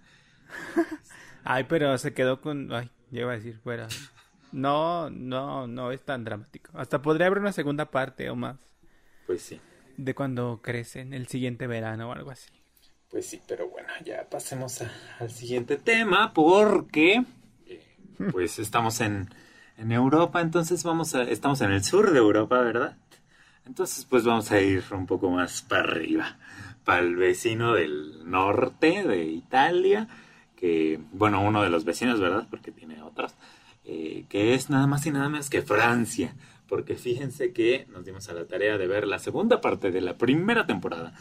[1.43, 2.71] Ay, pero se quedó con.
[2.73, 3.87] Ay, yo iba a decir fuera.
[4.53, 6.71] No, no, no es tan dramático.
[6.75, 8.57] Hasta podría haber una segunda parte o más.
[9.27, 9.59] Pues sí.
[9.97, 12.51] De cuando crecen, el siguiente verano o algo así.
[13.09, 17.23] Pues sí, pero bueno, ya pasemos a- al siguiente tema porque
[17.67, 17.81] eh,
[18.31, 19.29] pues estamos en,
[19.77, 22.97] en Europa, entonces vamos a, estamos en el sur de Europa, ¿verdad?
[23.65, 26.37] Entonces pues vamos a ir un poco más para arriba,
[26.85, 30.07] para el vecino del norte de Italia,
[30.55, 32.47] que bueno, uno de los vecinos, ¿verdad?
[32.49, 33.33] Porque tiene otros,
[33.83, 36.35] eh, que es nada más y nada menos que Francia,
[36.67, 40.17] porque fíjense que nos dimos a la tarea de ver la segunda parte de la
[40.17, 41.13] primera temporada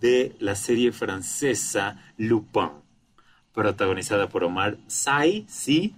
[0.00, 2.70] de la serie francesa Lupin,
[3.52, 5.94] protagonizada por Omar Sy, sí,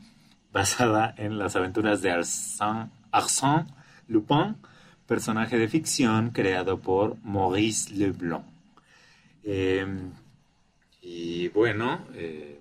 [0.53, 3.67] basada en las aventuras de Arsène, Arsène
[4.09, 4.57] Lupin,
[5.07, 8.50] personaje de ficción creado por Maurice Leblanc.
[9.45, 9.87] Eh,
[11.03, 12.61] y bueno, eh,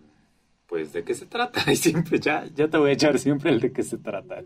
[0.68, 1.63] pues de qué se trata.
[1.72, 4.44] Y siempre ya, ya te voy a echar siempre el de qué se trata.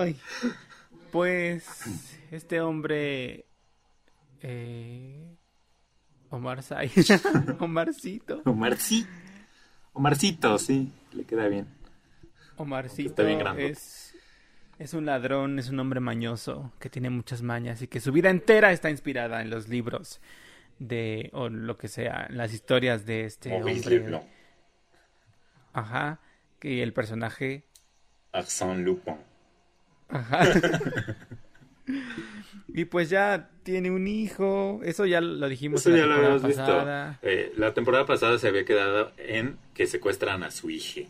[0.00, 0.16] Ay,
[1.10, 1.66] pues
[2.30, 3.46] este hombre
[4.40, 5.36] eh,
[6.30, 6.90] Omar Say,
[7.60, 9.06] Omarcito, Omarci-
[9.92, 11.66] Omarcito, sí, le queda bien.
[12.56, 13.68] Omarcito Está bien grande.
[13.70, 14.11] es
[14.82, 18.30] es un ladrón, es un hombre mañoso que tiene muchas mañas y que su vida
[18.30, 20.20] entera está inspirada en los libros
[20.78, 23.76] de o lo que sea, en las historias de este hombre.
[23.84, 24.24] Leblanc,
[25.72, 26.20] Ajá,
[26.58, 27.64] que el personaje
[28.32, 29.16] Arsène Lupin.
[30.08, 30.42] Ajá.
[32.68, 34.80] y pues ya tiene un hijo.
[34.82, 36.62] Eso ya lo dijimos Eso en ya la lo temporada habíamos visto.
[36.64, 37.18] pasada.
[37.22, 41.02] Eh, la temporada pasada se había quedado en que secuestran a su hija.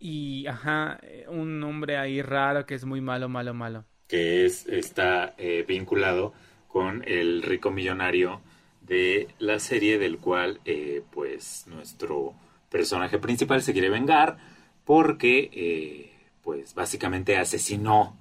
[0.00, 3.84] Y ajá, eh, un hombre ahí raro que es muy malo, malo, malo.
[4.08, 6.32] que es, está eh, vinculado
[6.68, 8.40] con el rico millonario
[8.80, 12.34] de la serie del cual eh, pues nuestro
[12.68, 14.38] personaje principal se quiere vengar
[14.84, 18.16] porque eh, pues básicamente asesinó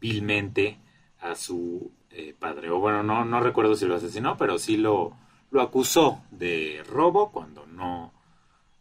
[0.00, 0.78] vilmente
[1.20, 5.16] a su eh, padre o bueno no no recuerdo si lo asesinó pero sí lo
[5.50, 8.12] lo acusó de robo cuando no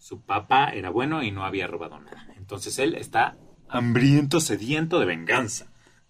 [0.08, 3.24] su papá era bueno y no había robado nada entonces él está
[3.70, 5.65] hambriento sediento de venganza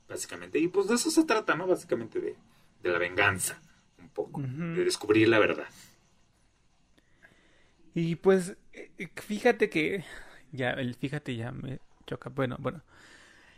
[0.07, 0.59] básicamente.
[0.59, 1.65] Y pues de eso se trata, ¿no?
[1.65, 2.35] Básicamente de,
[2.83, 3.59] de la venganza,
[3.97, 5.65] un poco, de descubrir la verdad.
[7.93, 10.03] Y pues, eh, fíjate que.
[10.51, 12.29] Ya, el fíjate ya me choca.
[12.29, 12.81] Bueno, bueno.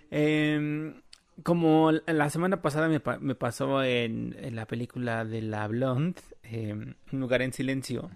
[0.10, 1.02] Em,
[1.44, 6.22] como la semana pasada me, pa- me pasó en, en la película de La Blonde,
[6.44, 8.10] em, Un lugar en silencio.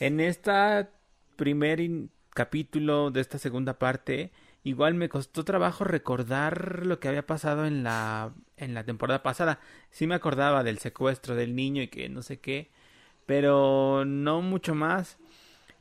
[0.00, 0.88] En este
[1.36, 1.80] primer
[2.34, 4.30] capítulo de esta segunda parte,
[4.64, 9.60] igual me costó trabajo recordar lo que había pasado en la, en la temporada pasada.
[9.90, 12.70] Sí me acordaba del secuestro del niño y que no sé qué,
[13.26, 15.18] pero no mucho más.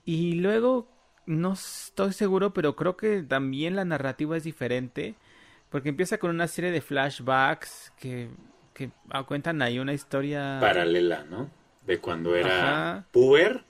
[0.05, 0.87] Y luego,
[1.25, 5.15] no estoy seguro, pero creo que también la narrativa es diferente,
[5.69, 8.29] porque empieza con una serie de flashbacks que,
[8.73, 8.91] que
[9.27, 10.59] cuentan ahí una historia...
[10.61, 11.49] Paralela, ¿no?
[11.85, 13.07] De cuando era Ajá.
[13.11, 13.63] puber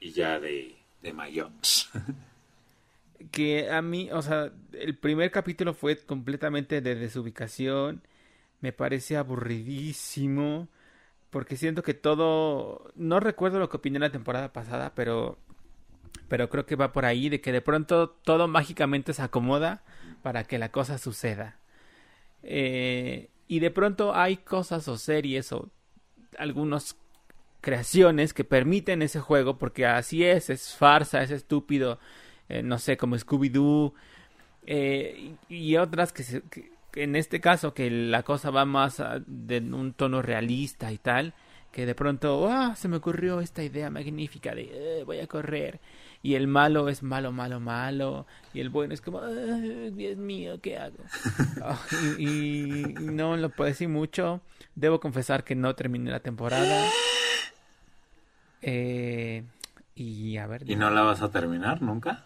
[0.00, 1.50] y ya de, de mayor.
[3.30, 8.02] que a mí, o sea, el primer capítulo fue completamente de desubicación,
[8.60, 10.68] me parece aburridísimo,
[11.30, 15.38] porque siento que todo, no recuerdo lo que opiné la temporada pasada, pero,
[16.28, 19.82] pero creo que va por ahí, de que de pronto todo mágicamente se acomoda
[20.22, 21.58] para que la cosa suceda.
[22.42, 25.68] Eh, y de pronto hay cosas o series o
[26.38, 26.96] algunas
[27.60, 31.98] creaciones que permiten ese juego, porque así es, es farsa, es estúpido,
[32.48, 33.92] eh, no sé, como Scooby-Doo,
[34.66, 39.00] eh, y, y otras que, se- que- en este caso, que la cosa va más
[39.00, 41.34] a- de un tono realista y tal,
[41.70, 45.78] que de pronto, ah, se me ocurrió esta idea magnífica de, "Eh, voy a correr,
[46.22, 49.28] y el malo es malo, malo, malo, y el bueno es como, "Ah,
[49.92, 50.96] Dios mío, ¿qué hago?
[52.18, 52.26] Y,
[52.90, 54.40] y no lo puedo decir mucho,
[54.74, 56.88] debo confesar que no terminé la temporada.
[58.62, 59.44] Eh,
[59.94, 62.24] y a ver, ¿Y no la vas a terminar nunca?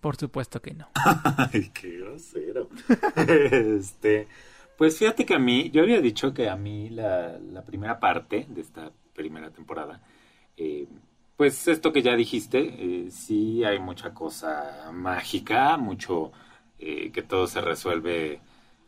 [0.00, 0.88] por supuesto que no.
[1.52, 2.68] Ay, qué grosero.
[3.16, 4.28] este,
[4.76, 8.46] pues fíjate que a mí, yo había dicho que a mí la, la primera parte
[8.48, 10.00] de esta primera temporada,
[10.56, 10.86] eh,
[11.36, 12.58] pues esto que ya dijiste,
[13.06, 16.32] eh, sí hay mucha cosa mágica, mucho
[16.78, 18.40] eh, que todo se resuelve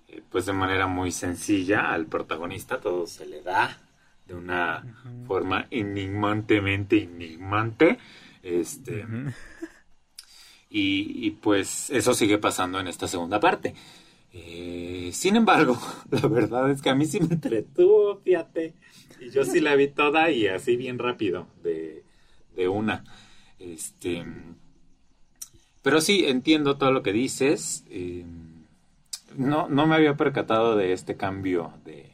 [0.09, 3.79] eh, pues de manera muy sencilla al protagonista, todo se le da
[4.31, 4.85] de una
[5.27, 7.99] forma enigmantemente enigmante.
[8.43, 9.05] Este,
[10.71, 13.75] y, pues eso sigue pasando en esta segunda parte.
[14.33, 15.77] Eh, sin embargo,
[16.11, 18.75] la verdad es que a mí sí me entretuvo, fíjate.
[19.21, 22.05] Y yo sí la vi toda y así bien rápido, de,
[22.55, 23.05] de una.
[23.59, 24.25] Este,
[25.83, 27.85] pero sí, entiendo todo lo que dices.
[27.91, 28.25] Eh,
[29.37, 32.13] no, no me había percatado de este cambio de,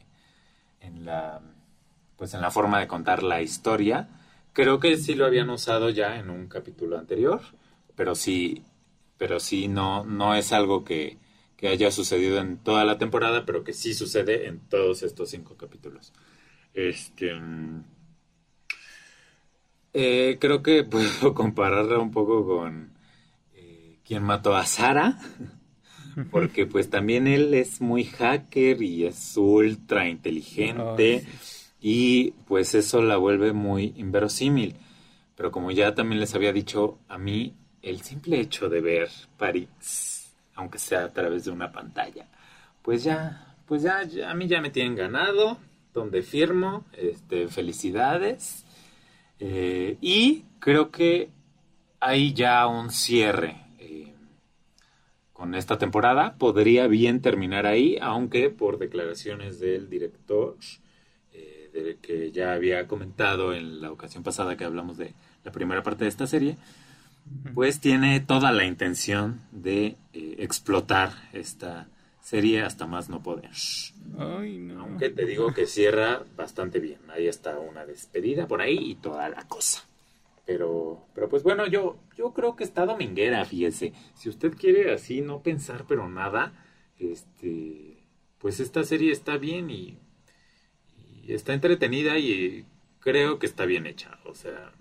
[0.81, 1.41] en la
[2.17, 4.09] pues en la forma de contar la historia.
[4.53, 7.41] Creo que sí lo habían usado ya en un capítulo anterior,
[7.95, 8.63] pero sí,
[9.17, 11.17] pero sí no, no es algo que,
[11.57, 15.55] que haya sucedido en toda la temporada, pero que sí sucede en todos estos cinco
[15.57, 16.13] capítulos.
[16.73, 17.33] Este,
[19.93, 22.93] eh, creo que puedo compararla un poco con
[23.55, 25.19] eh, quien mató a Sara,
[26.31, 31.25] porque pues también él es muy hacker y es ultra inteligente.
[31.79, 34.75] Y pues eso la vuelve muy inverosímil.
[35.35, 40.33] Pero como ya también les había dicho, a mí el simple hecho de ver París,
[40.55, 42.27] aunque sea a través de una pantalla,
[42.81, 45.57] pues ya, pues ya, a mí ya me tienen ganado,
[45.93, 48.65] donde firmo, este, felicidades.
[49.39, 51.29] Eh, y creo que
[51.99, 54.13] hay ya un cierre eh,
[55.33, 56.35] con esta temporada.
[56.37, 60.55] Podría bien terminar ahí, aunque por declaraciones del director
[62.01, 65.13] que ya había comentado en la ocasión pasada que hablamos de
[65.43, 66.57] la primera parte de esta serie,
[67.53, 71.87] pues tiene toda la intención de eh, explotar esta
[72.21, 73.51] serie hasta más no poder.
[74.17, 76.99] Aunque te digo que cierra bastante bien.
[77.09, 79.83] Ahí está una despedida por ahí y toda la cosa.
[80.45, 83.93] Pero, pero pues bueno, yo, yo creo que está dominguera, fíjese.
[84.13, 86.53] Si usted quiere así no pensar pero nada,
[86.99, 87.97] este,
[88.39, 89.97] pues esta serie está bien y
[91.33, 92.65] está entretenida y
[92.99, 94.19] creo que está bien hecha.
[94.25, 94.71] O sea,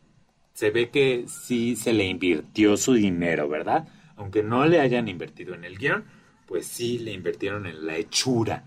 [0.53, 3.88] se ve que sí se le invirtió su dinero, ¿verdad?
[4.16, 6.05] Aunque no le hayan invertido en el guion,
[6.47, 8.64] pues sí le invirtieron en la hechura.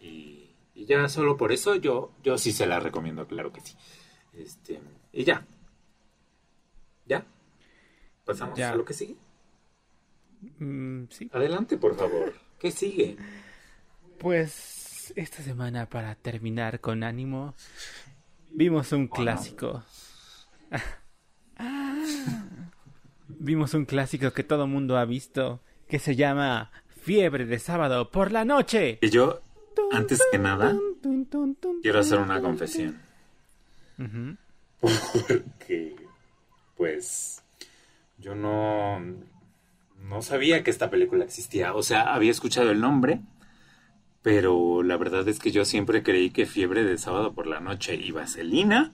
[0.00, 3.74] Y, ya solo por eso yo, yo sí se la recomiendo, claro que sí.
[4.34, 4.80] Este,
[5.12, 5.44] y ya.
[7.06, 7.24] ¿Ya?
[8.24, 9.16] ¿Pasamos a lo que sigue?
[10.58, 11.28] Mm, sí.
[11.32, 12.34] Adelante, por favor.
[12.60, 13.16] ¿Qué sigue?
[14.18, 14.75] Pues
[15.14, 17.54] esta semana para terminar con ánimo
[18.50, 19.84] vimos un clásico.
[23.28, 26.70] vimos un clásico que todo mundo ha visto que se llama
[27.02, 28.98] Fiebre de sábado por la noche.
[29.00, 29.40] Y yo,
[29.92, 30.76] antes que nada,
[31.82, 33.00] quiero hacer una confesión.
[34.80, 35.96] Porque,
[36.76, 37.42] pues,
[38.18, 39.00] yo no,
[40.02, 41.74] no sabía que esta película existía.
[41.74, 43.20] O sea, había escuchado el nombre,
[44.26, 47.94] pero la verdad es que yo siempre creí que Fiebre de Sábado por la Noche
[47.94, 48.92] y Vaselina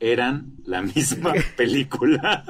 [0.00, 2.42] eran la misma película.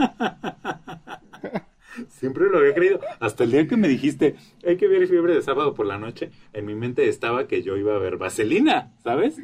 [2.09, 3.01] Siempre lo había creído.
[3.19, 6.31] Hasta el día que me dijiste, hay que ver Fiebre de Sábado por la Noche,
[6.53, 9.39] en mi mente estaba que yo iba a ver Vaselina, ¿sabes?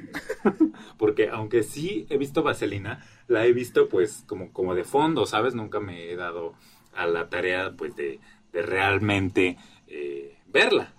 [0.97, 5.57] Porque aunque sí he visto Vaselina, la he visto pues como, como de fondo, ¿sabes?
[5.57, 6.55] Nunca me he dado
[6.95, 8.21] a la tarea pues de,
[8.53, 9.57] de realmente
[9.89, 10.94] eh, verla.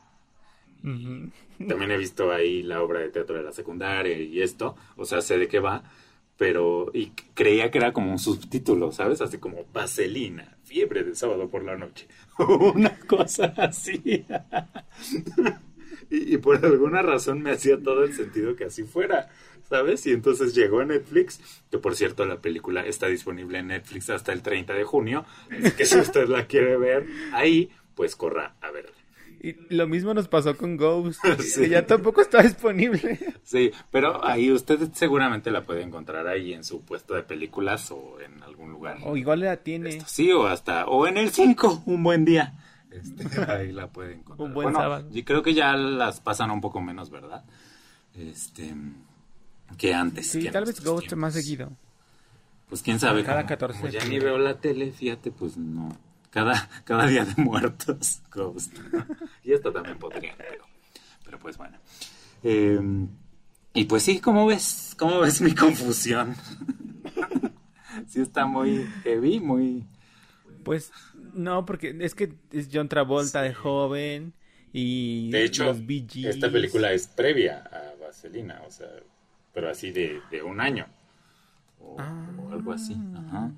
[0.86, 5.21] También he visto ahí la obra de teatro de la secundaria y esto, o sea,
[5.21, 5.83] sé de qué va,
[6.38, 9.21] pero y creía que era como un subtítulo, ¿sabes?
[9.21, 12.07] Así como Vaselina, fiebre de sábado por la noche,
[12.38, 14.25] una cosa así.
[16.09, 19.29] y, por alguna razón me hacía todo el sentido que así fuera,
[19.67, 20.05] ¿sabes?
[20.05, 24.33] Y entonces llegó a Netflix, que por cierto la película está disponible en Netflix hasta
[24.33, 28.69] el 30 de junio, así que si usted la quiere ver ahí, pues corra a
[28.71, 29.05] verla.
[29.45, 31.21] Y lo mismo nos pasó con Ghost,
[31.55, 33.19] que ya tampoco está disponible.
[33.43, 38.17] Sí, pero ahí usted seguramente la puede encontrar ahí en su puesto de películas o
[38.19, 38.97] en algún lugar.
[39.03, 40.01] O igual la tiene.
[40.07, 42.55] sí, o hasta, o en el 5, un buen día.
[42.89, 44.47] Este, ahí la puede encontrar.
[44.47, 45.07] Un buen sábado.
[45.13, 47.43] Y creo que ya las pasan un poco menos, ¿verdad?
[48.15, 48.73] Este,
[49.77, 50.27] que antes.
[50.31, 51.71] Sí, tal vez Ghost más seguido.
[52.67, 53.23] Pues quién sabe.
[53.23, 55.95] Cada 14 ya ni veo la tele, fíjate, pues no
[56.36, 58.77] cada, cada día de muertos, Ghost.
[59.41, 60.65] y esto también podría, pero,
[61.23, 61.77] pero pues bueno.
[62.43, 63.07] Em,
[63.73, 64.95] y pues sí, ¿cómo ves?
[64.99, 66.36] ¿Cómo ves mi confusión?
[68.07, 69.88] sí está muy heavy, muy...
[70.65, 70.91] Pues
[71.33, 74.33] no, porque es que es John Travolta de joven
[74.73, 78.89] y de hecho, los esta película es previa a Vaselina, o sea,
[79.53, 80.86] pero así de, de un año
[81.79, 82.97] o, o algo así.
[83.15, 83.51] Ajá.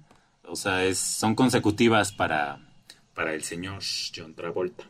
[0.44, 2.67] O sea, es, son consecutivas para,
[3.18, 3.82] para el señor
[4.16, 4.86] John Travolta.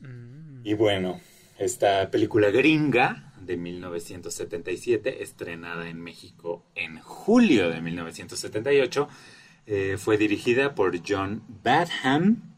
[0.00, 0.66] Mm.
[0.66, 1.20] Y bueno,
[1.58, 9.08] esta película gringa de 1977, estrenada en México en julio de 1978,
[9.68, 12.54] Eh, fue dirigida por John Badham,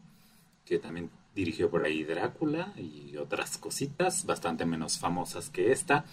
[0.63, 6.05] que también dirigió por ahí Drácula y otras cositas, bastante menos famosas que esta.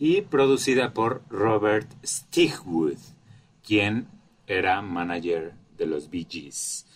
[0.00, 2.98] Y producida por Robert Stigwood,
[3.64, 4.08] quien
[4.48, 6.86] era manager de los Bee Gees.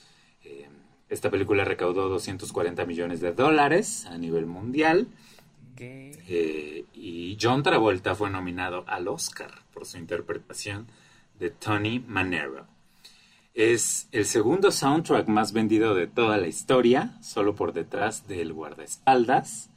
[1.09, 5.09] Esta película recaudó 240 millones de dólares a nivel mundial.
[5.79, 10.87] Eh, y John Travolta fue nominado al Oscar por su interpretación
[11.39, 12.67] de Tony Manero.
[13.55, 19.71] Es el segundo soundtrack más vendido de toda la historia, solo por detrás del guardaespaldas.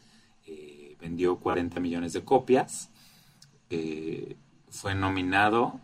[0.47, 2.89] Eh, vendió 40 millones de copias.
[3.69, 4.35] Eh,
[4.69, 5.79] fue nominado,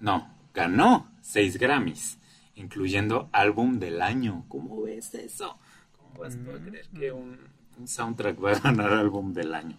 [0.00, 2.17] no, ganó 6 Grammys,
[2.58, 4.44] incluyendo álbum del año.
[4.48, 5.58] ¿Cómo ves eso?
[5.96, 7.38] ¿Cómo vas a creer que un,
[7.78, 9.78] un soundtrack va a ganar álbum del año?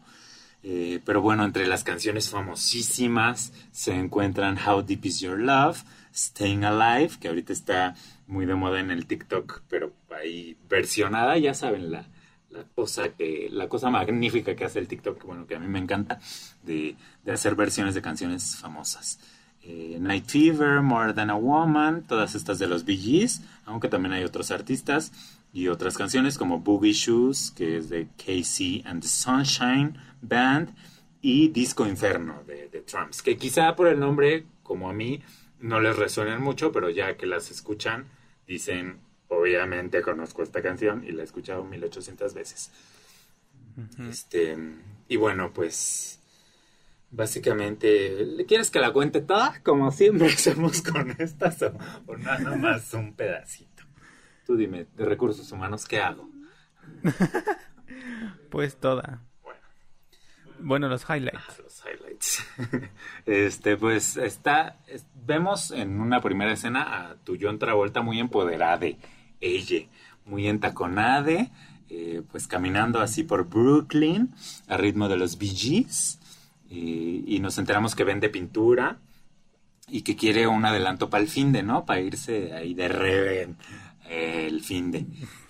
[0.61, 6.65] Eh, pero bueno, entre las canciones famosísimas se encuentran How Deep Is Your Love, Staying
[6.65, 7.95] Alive, que ahorita está
[8.27, 12.05] muy de moda en el TikTok, pero ahí versionada, ya saben, la,
[12.49, 15.80] la cosa que, la cosa magnífica que hace el TikTok, bueno, que a mí me
[15.80, 16.19] encanta,
[16.63, 19.19] de, de hacer versiones de canciones famosas.
[19.64, 24.14] Eh, Night Fever, More Than a Woman, todas estas de los Bee Gees, aunque también
[24.14, 25.12] hay otros artistas
[25.53, 30.74] y otras canciones como Boogie Shoes, que es de Casey and the Sunshine Band,
[31.22, 35.22] y Disco Inferno de, de Trumps, que quizá por el nombre, como a mí,
[35.60, 38.05] no les resuenan mucho, pero ya que las escuchan,
[38.47, 42.72] dicen, obviamente conozco esta canción y la he escuchado 1800 veces.
[44.10, 44.57] Este,
[45.07, 46.18] y bueno, pues
[47.12, 49.62] básicamente, ¿le quieres que la cuente toda?
[49.64, 51.74] Como siempre hacemos con estas, o,
[52.07, 53.84] o nada más un pedacito.
[54.45, 56.30] Tú dime, de recursos humanos, ¿qué hago?
[58.49, 59.22] Pues toda.
[59.43, 59.60] Bueno,
[60.60, 61.60] Bueno, los highlights.
[61.64, 62.43] los highlights.
[63.26, 68.88] Este, pues está, es- vemos en una primera escena a tu John Travolta muy empoderada,
[69.39, 69.80] ella,
[70.26, 71.51] muy entaconade,
[71.89, 74.34] eh, pues caminando así por Brooklyn,
[74.68, 76.18] a ritmo de los Bee Gees,
[76.70, 78.99] y, y nos enteramos que vende pintura
[79.88, 81.86] y que quiere un adelanto para el fin de, ¿no?
[81.86, 83.57] Para irse ahí de reven
[84.07, 85.05] eh, el fin de.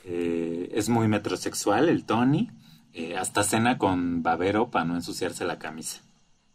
[0.05, 2.49] Eh, es muy metrosexual el Tony,
[2.93, 6.01] eh, hasta cena con babero para no ensuciarse la camisa.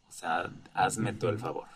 [0.09, 1.67] O sea, hazme todo el favor.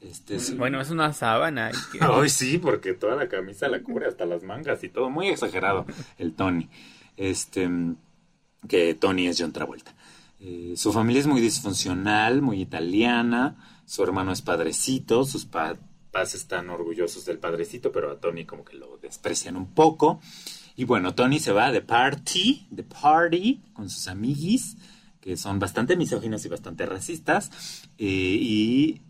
[0.00, 1.70] Este es- Bueno, es una sábana.
[1.90, 5.08] que- Ay, sí, porque toda la camisa la cubre hasta las mangas y todo.
[5.08, 5.86] Muy exagerado
[6.18, 6.68] el Tony.
[7.16, 7.68] Este,
[8.68, 9.94] que Tony es John Travolta.
[10.38, 13.56] Eh, su familia es muy disfuncional, muy italiana.
[13.84, 15.24] Su hermano es padrecito.
[15.24, 20.20] Sus papás están orgullosos del padrecito, pero a Tony como que lo desprecian un poco.
[20.76, 24.76] Y bueno, Tony se va de party, de party, con sus amiguis,
[25.20, 27.50] que son bastante misóginos y bastante racistas.
[27.98, 29.00] eh, y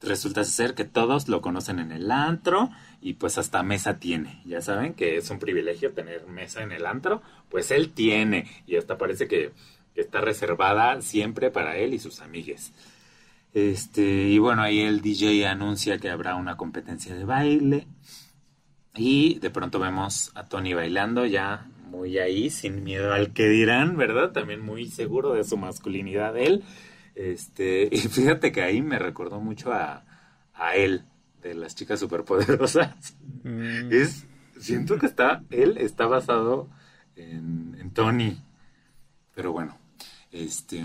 [0.00, 4.42] resulta ser que todos lo conocen en el antro y pues hasta mesa tiene.
[4.44, 8.76] Ya saben que es un privilegio tener mesa en el antro, pues él tiene y
[8.76, 9.52] hasta parece que,
[9.96, 12.74] que está reservada siempre para él y sus amigues.
[13.54, 17.86] Este, y bueno, ahí el DJ anuncia que habrá una competencia de baile
[18.94, 23.96] y de pronto vemos a Tony bailando ya muy ahí, sin miedo al que dirán,
[23.96, 24.32] ¿verdad?
[24.32, 26.62] También muy seguro de su masculinidad él.
[27.14, 30.04] Este, y fíjate que ahí me recordó mucho a,
[30.52, 31.04] a él,
[31.40, 33.16] de las chicas superpoderosas.
[33.44, 34.26] Mm, Es,
[34.58, 36.68] siento que está, él está basado
[37.14, 38.42] en, en Tony.
[39.34, 39.78] Pero bueno,
[40.32, 40.84] este,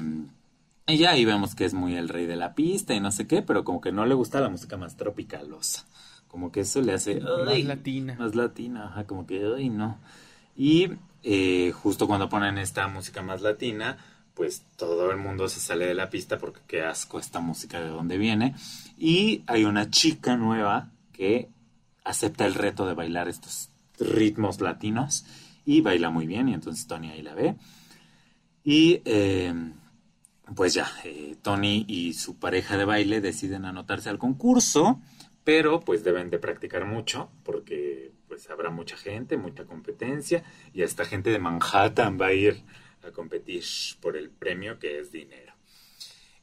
[0.87, 3.27] y ya ahí vemos que es muy el rey de la pista y no sé
[3.27, 5.85] qué, pero como que no le gusta la música más tropicalosa.
[6.27, 7.19] Como que eso le hace...
[7.19, 8.15] Más latina.
[8.17, 9.99] Más latina, ajá, como que, ay, no.
[10.55, 10.89] Y
[11.23, 13.97] eh, justo cuando ponen esta música más latina,
[14.33, 17.89] pues todo el mundo se sale de la pista porque qué asco esta música de
[17.89, 18.55] dónde viene.
[18.97, 21.49] Y hay una chica nueva que
[22.03, 23.69] acepta el reto de bailar estos
[23.99, 25.25] ritmos latinos
[25.65, 27.55] y baila muy bien y entonces Tony ahí la ve.
[28.63, 29.53] Y eh,
[30.55, 35.01] pues ya, eh, Tony y su pareja de baile deciden anotarse al concurso,
[35.43, 40.43] pero pues deben de practicar mucho porque pues habrá mucha gente, mucha competencia
[40.73, 42.63] y esta gente de Manhattan va a ir
[43.03, 43.63] a competir
[43.99, 45.53] por el premio que es dinero.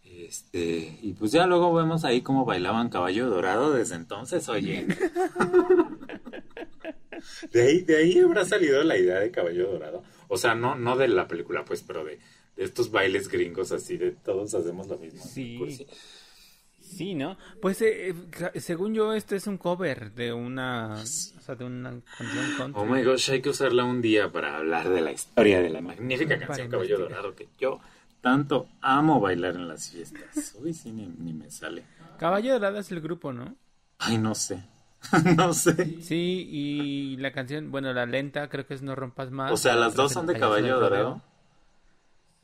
[0.04, 4.86] Este, y pues ya luego vemos ahí cómo bailaban Caballo Dorado desde entonces, oye.
[7.52, 10.02] De ahí, de ahí habrá salido la idea de Caballo Dorado.
[10.28, 12.18] O sea, no, no de la película, pues, pero de,
[12.56, 15.24] de estos bailes gringos así, de todos hacemos lo mismo.
[15.24, 15.86] Sí.
[16.80, 17.36] Sí, ¿no?
[17.60, 18.14] Pues eh,
[18.54, 22.82] eh, según yo, este es un cover de una, o sea, de una canción country.
[22.82, 25.82] Oh my gosh, hay que usarla un día para hablar de la historia de la
[25.82, 27.22] magnífica Para canción Caballo investigar.
[27.22, 27.80] Dorado que yo
[28.22, 30.56] tanto amo bailar en las fiestas.
[30.58, 31.84] Uy, sí, ni, ni me sale.
[32.18, 33.54] Caballo Dorado es el grupo, ¿no?
[33.98, 34.62] Ay, no sé.
[35.36, 36.02] no sé.
[36.02, 39.52] Sí, y la canción, bueno, la lenta creo que es No rompas más.
[39.52, 40.80] O sea, la las dos son de Caballo.
[40.80, 41.22] Dorado.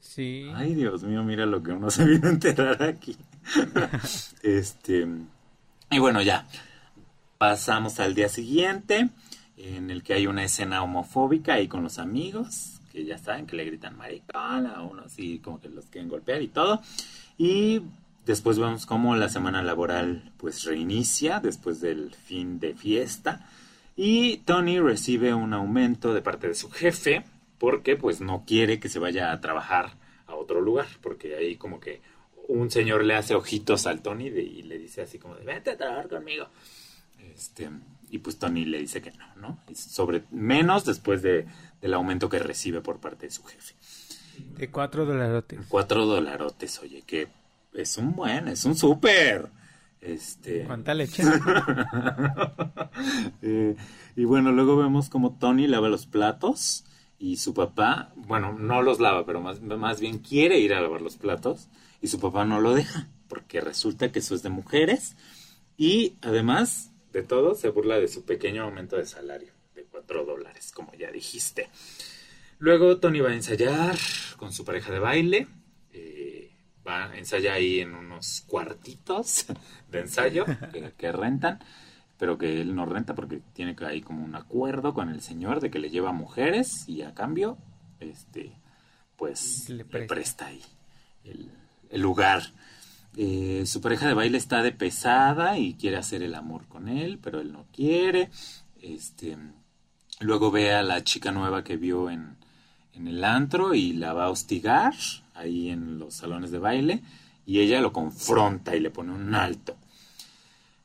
[0.00, 0.50] Sí.
[0.54, 3.16] Ay, Dios mío, mira lo que uno se vino a enterar aquí.
[4.42, 5.06] este.
[5.90, 6.46] Y bueno, ya.
[7.38, 9.08] Pasamos al día siguiente,
[9.56, 13.56] en el que hay una escena homofóbica ahí con los amigos, que ya saben que
[13.56, 16.80] le gritan maricón a unos y como que los quieren golpear y todo.
[17.36, 17.82] Y
[18.26, 23.48] después vemos cómo la semana laboral pues reinicia después del fin de fiesta.
[23.96, 27.24] Y Tony recibe un aumento de parte de su jefe
[27.58, 29.92] porque pues no quiere que se vaya a trabajar
[30.26, 32.00] a otro lugar, porque ahí como que
[32.48, 35.70] un señor le hace ojitos al Tony de- y le dice así como de vente
[35.70, 36.48] a trabajar conmigo.
[37.34, 37.70] Este,
[38.10, 39.58] y pues Tony le dice que no, ¿no?
[39.74, 41.46] Sobre menos después de,
[41.80, 43.74] del aumento que recibe por parte de su jefe.
[44.56, 45.60] De cuatro dolarotes.
[45.68, 47.28] Cuatro dolarotes, oye, que
[47.74, 49.50] es un buen, es un súper.
[50.00, 50.64] Este.
[50.64, 51.22] ¿Cuánta leche?
[53.42, 53.74] Eh,
[54.16, 56.84] y bueno, luego vemos como Tony lava los platos
[57.18, 61.02] y su papá, bueno, no los lava, pero más, más bien quiere ir a lavar
[61.02, 61.68] los platos
[62.00, 65.16] y su papá no lo deja porque resulta que eso es de mujeres
[65.76, 70.72] y además de todo se burla de su pequeño aumento de salario de 4 dólares,
[70.72, 71.68] como ya dijiste.
[72.58, 73.96] Luego Tony va a ensayar
[74.36, 75.48] con su pareja de baile.
[76.86, 79.46] Va a ensayar ahí en unos cuartitos
[79.90, 81.60] de ensayo que, que rentan,
[82.18, 85.70] pero que él no renta porque tiene ahí como un acuerdo con el señor de
[85.70, 87.58] que le lleva mujeres y a cambio,
[88.00, 88.52] este,
[89.16, 90.14] pues Le le presta.
[90.14, 90.62] presta, ahí
[91.24, 91.50] el,
[91.90, 92.42] el lugar.
[93.16, 97.18] Eh, su pareja de baile está de pesada y quiere hacer el amor con él,
[97.22, 98.30] pero él no quiere.
[98.82, 99.38] Este,
[100.20, 102.36] luego ve a la chica nueva que vio en,
[102.96, 104.94] en el antro y la va a hostigar
[105.34, 107.02] ahí en los salones de baile
[107.46, 109.76] y ella lo confronta y le pone un alto.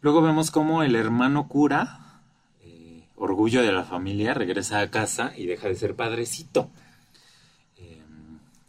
[0.02, 2.22] Luego vemos como el hermano cura,
[2.64, 6.70] eh, orgullo de la familia, regresa a casa y deja de ser padrecito.
[7.78, 8.02] Eh,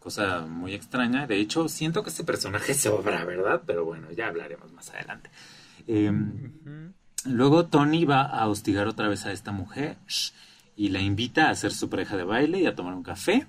[0.01, 1.27] cosa muy extraña.
[1.27, 3.63] De hecho, siento que este personaje sobra, ¿verdad?
[3.67, 5.31] Pero bueno, ya hablaremos más adelante.
[5.87, 6.93] Eh, Ujú.
[7.27, 9.99] Luego Tony va a hostigar otra vez a esta mujer
[10.81, 13.47] y la invita a ser su pareja de baile y a tomar un café.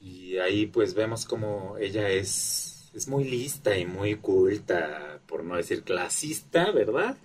[0.00, 5.56] Y ahí pues vemos como ella es, es muy lista y muy culta, por no
[5.56, 7.16] decir clasista, ¿verdad?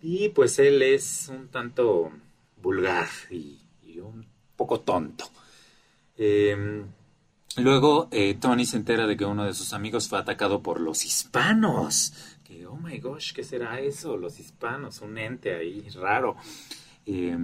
[0.00, 2.12] Y pues él es un tanto
[2.62, 3.58] vulgar y,
[3.98, 4.24] un
[4.54, 5.24] poco tonto.
[6.16, 6.84] Eh,
[7.56, 11.04] luego eh, Tony se entera de que uno de sus amigos fue atacado por los
[11.04, 12.12] hispanos.
[12.44, 14.16] Que, oh my gosh, ¿qué será eso?
[14.16, 16.36] Los hispanos, un ente ahí raro.
[17.06, 17.36] Eh,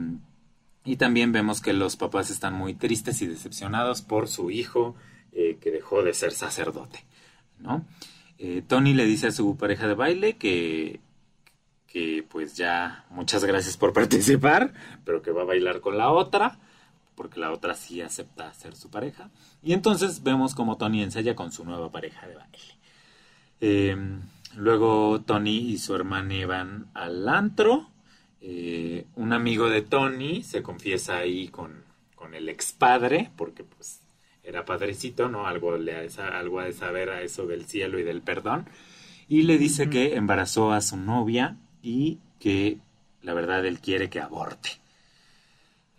[0.85, 4.95] y también vemos que los papás están muy tristes y decepcionados por su hijo
[5.33, 7.05] eh, que dejó de ser sacerdote,
[7.59, 7.85] ¿no?
[8.39, 11.01] Eh, Tony le dice a su pareja de baile que,
[11.87, 14.75] que pues ya muchas gracias por participar,
[15.05, 16.59] pero que va a bailar con la otra,
[17.15, 19.31] porque la otra sí acepta ser su pareja.
[19.63, 22.59] Y entonces vemos como Tony ensaya con su nueva pareja de baile.
[23.61, 23.97] Eh,
[24.57, 27.94] luego Tony y su hermana van al antro.
[28.47, 31.83] Eh, un amigo de Tony se confiesa ahí con,
[32.15, 34.01] con el expadre, porque pues
[34.43, 35.47] era padrecito, ¿no?
[35.47, 38.21] Algo, le ha de sa- algo ha de saber a eso del cielo y del
[38.21, 38.67] perdón.
[39.29, 42.79] Y le dice que embarazó a su novia y que
[43.23, 44.71] la verdad él quiere que aborte.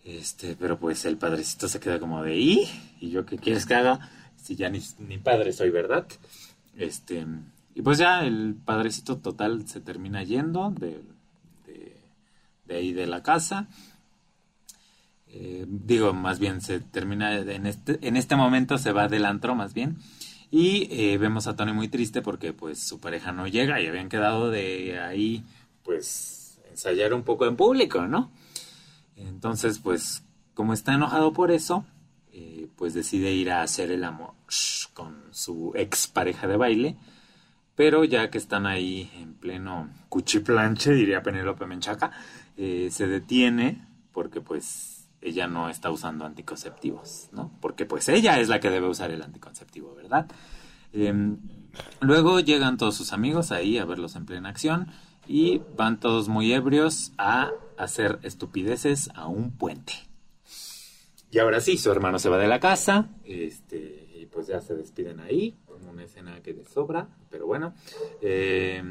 [0.03, 2.67] Este, pero pues el padrecito se queda como de ¿y?
[3.01, 3.99] ¿Y yo qué quieres que haga?
[4.37, 6.05] Si ya ni, ni padre soy, ¿verdad?
[6.77, 7.25] Este,
[7.73, 11.14] y pues ya el padrecito total se termina yendo de, de,
[12.65, 13.67] de ahí de la casa.
[15.27, 19.73] Eh, digo, más bien se termina en este, en este momento se va del más
[19.73, 19.97] bien.
[20.51, 24.09] Y eh, vemos a Tony muy triste porque pues su pareja no llega y habían
[24.09, 25.43] quedado de ahí
[25.83, 28.31] pues ensayar un poco en público, ¿no?
[29.17, 31.85] Entonces pues como está enojado por eso,
[32.31, 34.35] eh, pues decide ir a hacer el amor
[34.93, 36.95] con su ex pareja de baile.
[37.75, 42.11] Pero ya que están ahí en pleno cuchiplanche, diría Penélope Menchaca,
[42.57, 47.51] eh, se detiene porque pues ella no está usando anticonceptivos, ¿no?
[47.59, 50.27] Porque pues ella es la que debe usar el anticonceptivo, ¿verdad?
[50.93, 51.37] Em,
[51.99, 54.87] luego llegan todos sus amigos ahí a verlos en plena acción
[55.27, 59.93] y van todos muy ebrios a hacer estupideces a un puente.
[61.31, 64.75] Y ahora sí, su hermano se va de la casa, este, y pues ya se
[64.75, 67.73] despiden ahí, como una escena que de sobra, pero bueno.
[68.21, 68.81] Eh,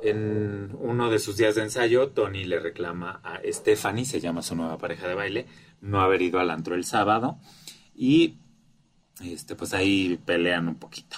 [0.00, 4.54] en uno de sus días de ensayo, Tony le reclama a Stephanie, se llama su
[4.54, 5.46] nueva pareja de baile,
[5.80, 7.38] no haber ido al antro el sábado,
[7.94, 8.36] y
[9.24, 11.16] este, pues ahí pelean un poquito.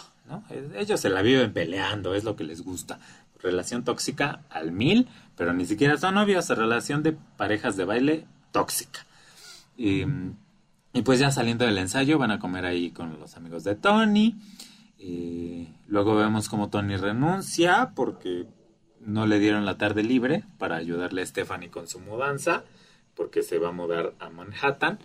[0.77, 3.01] Ellos se la viven peleando, es lo que les gusta,
[3.43, 9.07] relación tóxica al mil, pero ni siquiera son novios, relación de parejas de baile tóxica.
[9.77, 10.05] Y,
[11.05, 14.37] pues ya saliendo del ensayo van a comer ahí con los amigos de Tony.
[15.87, 18.47] Luego vemos como Tony renuncia porque
[19.01, 22.65] no le dieron la tarde libre para ayudarle a Stephanie con su mudanza,
[23.15, 24.99] porque se va a mudar a Manhattan.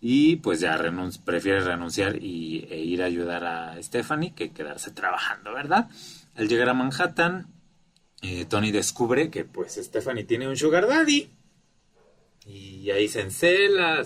[0.00, 0.78] Y pues ya
[1.24, 5.88] prefiere renunciar y, e ir a ayudar a Stephanie que quedarse trabajando, ¿verdad?
[6.34, 7.46] Al llegar a Manhattan,
[8.20, 11.30] eh, Tony descubre que pues Stephanie tiene un sugar daddy.
[12.46, 14.04] Y ahí se encela,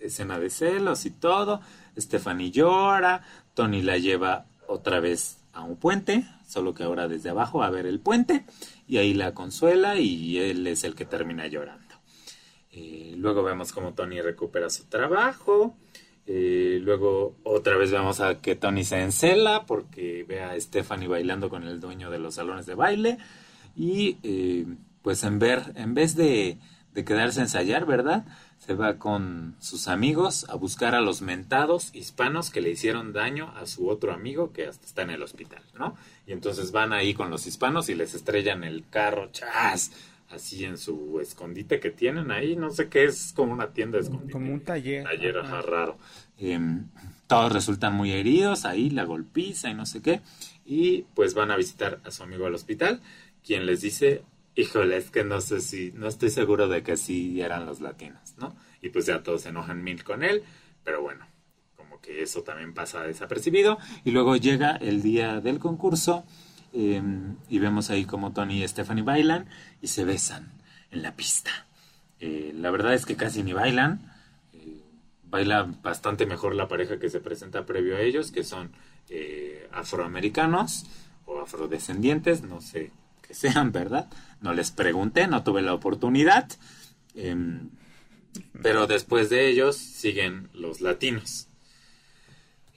[0.00, 1.62] escena de celos y todo.
[1.96, 3.22] Stephanie llora,
[3.54, 7.86] Tony la lleva otra vez a un puente, solo que ahora desde abajo a ver
[7.86, 8.44] el puente.
[8.88, 11.94] Y ahí la consuela y él es el que termina llorando.
[12.72, 15.76] Eh, luego vemos como Tony recupera su trabajo.
[16.26, 21.50] Eh, luego otra vez vemos a que Tony se encela porque ve a Stephanie bailando
[21.50, 23.18] con el dueño de los salones de baile.
[23.76, 24.66] Y eh,
[25.02, 26.58] pues en ver, en vez de,
[26.94, 28.24] de quedarse a ensayar, ¿verdad?
[28.58, 33.52] Se va con sus amigos a buscar a los mentados hispanos que le hicieron daño
[33.56, 35.96] a su otro amigo que hasta está en el hospital, ¿no?
[36.26, 39.92] Y entonces van ahí con los hispanos y les estrellan el carro, ¡chas!
[40.30, 44.04] Así en su escondite que tienen ahí, no sé qué es, como una tienda de
[44.04, 44.32] escondite.
[44.32, 45.04] Como un taller.
[45.04, 45.58] Taller, Ajá.
[45.58, 45.98] ajá, raro.
[46.38, 46.86] Em,
[47.26, 50.22] todos resultan muy heridos, ahí la golpiza y no sé qué.
[50.64, 53.00] Y pues van a visitar a su amigo al hospital,
[53.44, 54.22] quien les dice,
[54.54, 58.34] híjole, es que no sé si, no estoy seguro de que sí eran los latinos,
[58.38, 58.54] ¿no?
[58.80, 60.42] Y pues ya todos se enojan mil con él,
[60.84, 61.26] pero bueno,
[61.76, 63.78] como que eso también pasa desapercibido.
[64.04, 66.24] Y luego llega el día del concurso
[66.72, 67.02] eh,
[67.48, 69.48] y vemos ahí como Tony y Stephanie bailan
[69.80, 70.52] y se besan
[70.90, 71.50] en la pista.
[72.20, 74.12] Eh, la verdad es que casi ni bailan.
[74.52, 74.82] Eh,
[75.24, 78.72] baila bastante mejor la pareja que se presenta previo a ellos, que son
[79.08, 80.86] eh, afroamericanos
[81.24, 82.90] o afrodescendientes, no sé
[83.34, 84.08] sean, ¿verdad?
[84.40, 86.48] No les pregunté, no tuve la oportunidad.
[87.14, 87.70] Em,
[88.62, 91.48] pero después de ellos siguen los latinos.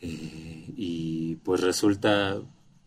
[0.02, 2.38] Eh, y pues resulta,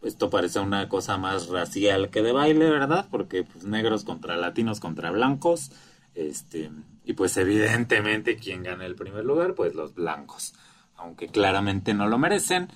[0.02, 3.08] esto parece una cosa más racial que de baile, ¿verdad?
[3.10, 5.70] Porque pues negros contra latinos contra blancos.
[6.14, 6.70] Este,
[7.04, 10.54] y pues evidentemente quien gana el primer lugar, pues los blancos.
[10.96, 12.68] Aunque claramente no lo merecen.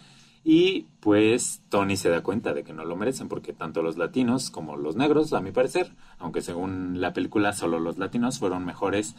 [0.45, 4.51] Y pues Tony se da cuenta de que no lo merecen porque tanto los latinos
[4.51, 9.14] como los negros, a mi parecer, aunque según la película solo los latinos fueron mejores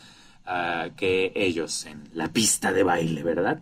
[0.45, 3.61] ah, que ellos en la pista de baile, ¿verdad?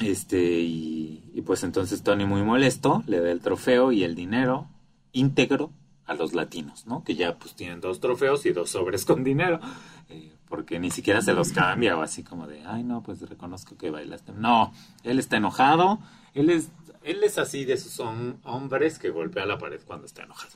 [0.00, 4.68] Este, y, pues entonces Tony muy molesto le da el trofeo y el dinero
[5.12, 5.72] íntegro
[6.06, 7.04] a los latinos, ¿no?
[7.04, 9.60] Que ya pues tienen dos trofeos y dos sobres con dinero,
[10.08, 13.78] eh, porque ni siquiera se los cambia o así como de, ay no, pues reconozco
[13.78, 14.32] que bailaste.
[14.32, 14.74] No,
[15.04, 16.00] él está enojado,
[16.34, 16.68] él es,
[17.02, 20.52] él es así de esos hom- hombres que golpea la pared cuando está enojado.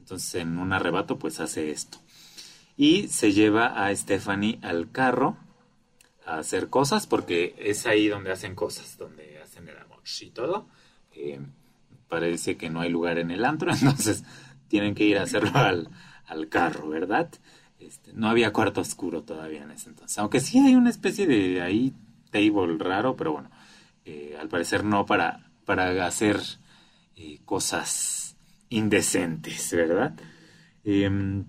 [0.00, 1.98] Entonces en un arrebato pues hace esto.
[2.76, 5.36] Y se lleva a Stephanie al carro
[6.26, 10.66] a hacer cosas porque es ahí donde hacen cosas, donde hacen el amor y todo.
[11.12, 11.40] Eh,
[12.08, 14.24] parece que no hay lugar en el antro, entonces
[14.68, 15.90] tienen que ir a hacerlo al,
[16.26, 17.30] al carro, ¿verdad?
[17.88, 21.62] Este, no había cuarto oscuro todavía en ese entonces, aunque sí hay una especie de
[21.62, 21.94] ahí
[22.30, 23.50] table raro, pero bueno,
[24.04, 26.38] eh, al parecer no para, para hacer
[27.16, 28.36] eh, cosas
[28.68, 30.12] indecentes, ¿verdad?
[30.84, 31.46] Em,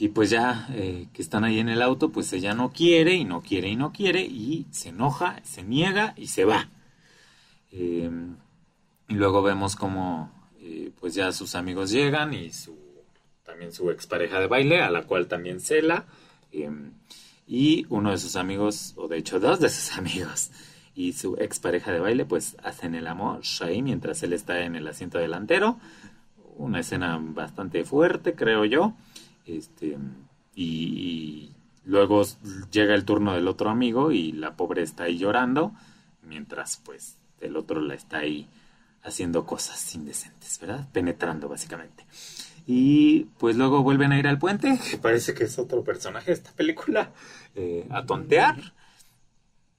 [0.00, 3.26] y pues ya eh, que están ahí en el auto, pues ella no quiere y
[3.26, 6.70] no quiere y no quiere y se enoja, se niega y se va.
[7.70, 8.10] Eh,
[9.08, 10.32] y luego vemos como
[10.98, 12.83] pues ya sus amigos llegan y su
[13.44, 16.06] también su expareja de baile, a la cual también cela.
[16.52, 16.70] eh,
[17.46, 20.50] y uno de sus amigos, o de hecho dos de sus amigos,
[20.94, 24.86] y su expareja de baile, pues hacen el amor ahí mientras él está en el
[24.86, 25.78] asiento delantero.
[26.56, 28.94] Una escena bastante fuerte, creo yo.
[29.44, 29.98] Este,
[30.54, 32.22] y, y luego
[32.70, 35.72] llega el turno del otro amigo y la pobre está ahí llorando,
[36.22, 38.48] mientras pues el otro la está ahí
[39.02, 40.88] haciendo cosas indecentes, ¿verdad?
[40.92, 42.06] Penetrando básicamente.
[42.66, 46.32] Y pues luego vuelven a ir al puente, que parece que es otro personaje de
[46.32, 47.12] esta película,
[47.54, 48.74] eh, a tontear.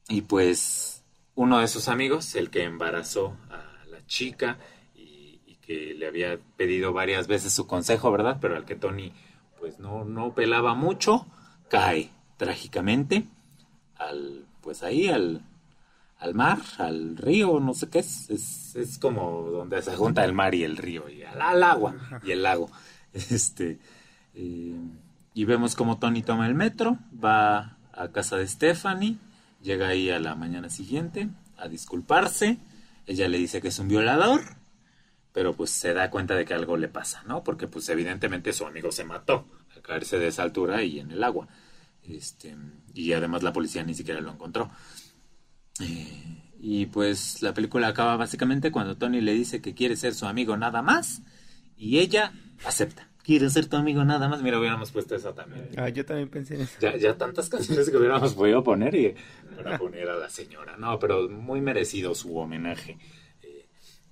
[0.08, 4.60] Y pues uno de sus amigos, el que embarazó a la chica
[4.94, 8.38] y, y que le había pedido varias veces su consejo, ¿verdad?
[8.40, 9.14] Pero al que Tony
[9.60, 11.26] pues no, no pelaba mucho,
[11.70, 13.26] cae trágicamente
[13.96, 15.42] al, pues ahí, al,
[16.20, 18.30] al mar, al río, no sé qué es,
[18.76, 22.32] es, como donde se junta el mar y el río, y al, al agua y
[22.32, 22.70] el lago.
[23.14, 23.80] Este,
[24.34, 24.76] eh,
[25.34, 29.16] y vemos como Tony toma el metro, va a casa de Stephanie,
[29.62, 32.58] llega ahí a la mañana siguiente a disculparse,
[33.06, 34.42] ella le dice que es un violador,
[35.32, 37.44] pero pues se da cuenta de que algo le pasa, ¿no?
[37.44, 41.24] Porque pues evidentemente su amigo se mató al caerse de esa altura y en el
[41.24, 41.48] agua.
[42.04, 42.56] Este,
[42.94, 44.72] y además la policía ni siquiera lo encontró.
[46.60, 50.58] Y pues la película acaba básicamente cuando Tony le dice que quiere ser su amigo
[50.58, 51.22] nada más
[51.78, 52.34] y ella
[52.66, 53.10] acepta.
[53.24, 54.42] Quiere ser tu amigo nada más.
[54.44, 55.70] Mira, hubiéramos puesto esa también.
[55.78, 56.78] Ah, yo también pensé en eso.
[56.80, 59.16] Ya, ya tantas canciones que hubiéramos podido poner y,
[59.56, 60.78] para poner a la señora.
[60.78, 63.00] No, pero muy merecido su homenaje
[63.42, 63.66] eh,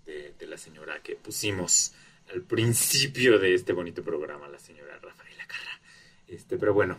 [0.06, 1.94] de, de la señora que pusimos
[2.34, 5.80] al principio de este bonito programa, la señora Rafaela Carra.
[6.28, 6.98] Este, pero bueno,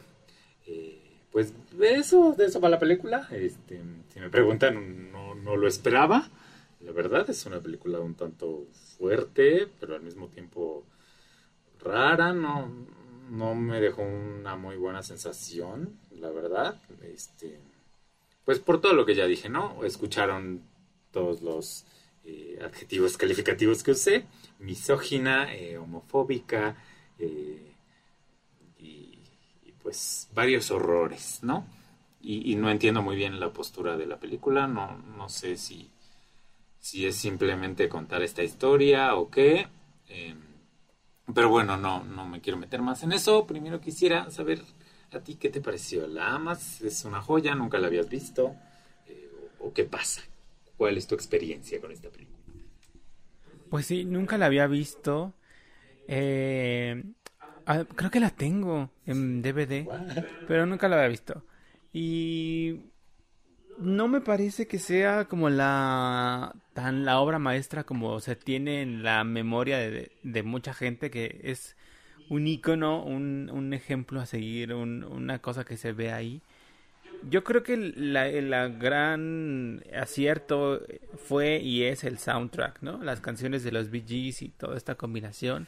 [0.67, 0.93] eh,
[1.35, 3.26] pues de eso, de eso va la película.
[3.32, 3.82] Este,
[4.12, 6.30] si me preguntan, no, no lo esperaba.
[6.78, 10.85] La verdad es una película un tanto fuerte, pero al mismo tiempo
[11.80, 12.32] rara.
[12.32, 12.70] No,
[13.32, 16.80] no me dejó una muy buena sensación, la verdad.
[17.03, 17.59] Este,
[18.45, 19.82] pues por todo lo que ya dije, ¿no?
[19.82, 20.62] Escucharon
[21.11, 21.85] todos los
[22.24, 24.24] eh, adjetivos calificativos que usé.
[24.61, 26.76] Misógina, eh, homofóbica,
[27.18, 27.74] eh,
[29.85, 31.66] pues varios horrores, ¿no?
[32.20, 35.91] Y, y, no entiendo muy bien la postura de la película, no, no sé si,
[36.80, 39.68] si es simplemente contar esta historia o qué.
[40.09, 40.35] Eh,
[41.35, 43.47] pero bueno, no, no me quiero meter más en eso.
[43.47, 44.62] Primero quisiera saber
[45.12, 46.07] a ti qué te pareció.
[46.07, 46.80] ¿La amas?
[46.80, 47.55] ¿Es una joya?
[47.55, 48.57] ¿Nunca la habías visto?
[49.07, 49.30] Eh,
[49.61, 50.22] o, ¿O qué pasa?
[50.78, 52.39] ¿Cuál es tu experiencia con esta película?
[53.68, 55.35] Pues sí, nunca la había visto.
[56.09, 57.03] Eh,
[57.67, 59.87] ah, creo que la tengo en DVD,
[60.49, 61.45] pero nunca la había visto.
[61.93, 62.81] Y
[63.79, 69.03] no me parece que sea como la tan la obra maestra como se tiene en
[69.03, 71.77] la memoria de, de mucha gente que es
[72.29, 76.43] un icono, un, un ejemplo a seguir, un, una cosa que se ve ahí.
[77.29, 80.83] Yo creo que la, la, gran acierto
[81.17, 83.03] fue y es el soundtrack, ¿no?
[83.03, 85.67] Las canciones de los Bee Gees y toda esta combinación,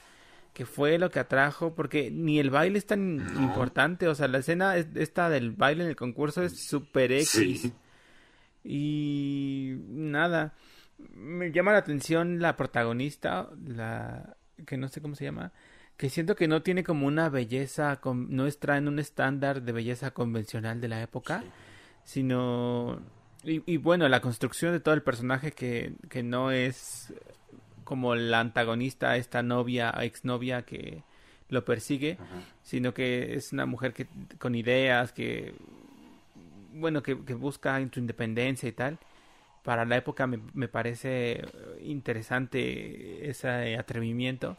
[0.57, 3.43] que fue lo que atrajo, porque ni el baile es tan no.
[3.43, 7.29] importante, o sea, la escena esta del baile en el concurso es super X.
[7.29, 7.73] Sí.
[8.65, 10.55] Y nada,
[11.13, 15.53] me llama la atención la protagonista, la que no sé cómo se llama,
[15.99, 20.13] que siento que no tiene como una belleza, no está en un estándar de belleza
[20.13, 21.51] convencional de la época, sí.
[22.05, 23.03] sino...
[23.45, 27.13] Y, y, bueno, la construcción de todo el personaje que, que no es
[27.87, 31.03] como la antagonista, esta novia, exnovia que
[31.49, 32.43] lo persigue, Ajá.
[32.63, 34.09] sino que es una mujer que
[34.39, 35.55] con ideas, que
[36.75, 38.99] bueno, que, que busca su independencia y tal.
[39.63, 41.43] Para la época me, me parece
[41.81, 44.57] interesante ese atrevimiento.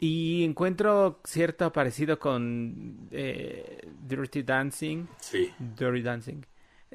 [0.00, 5.06] Y encuentro cierto parecido con eh, Dirty Dancing.
[5.20, 5.52] Sí.
[5.58, 6.42] Dirty Dancing.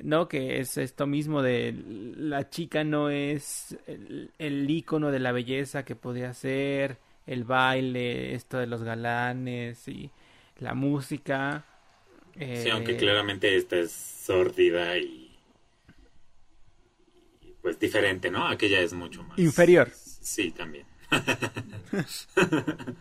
[0.01, 0.27] ¿No?
[0.27, 1.75] Que es esto mismo de
[2.17, 8.33] la chica no es el, el ícono de la belleza que podía ser, el baile,
[8.33, 10.09] esto de los galanes y
[10.59, 11.65] la música.
[12.35, 15.37] Eh, sí, aunque claramente esta es sórdida y,
[17.41, 18.47] y, pues diferente, ¿no?
[18.47, 19.37] Aquella es mucho más.
[19.37, 19.91] Inferior.
[19.91, 20.87] Sí, también.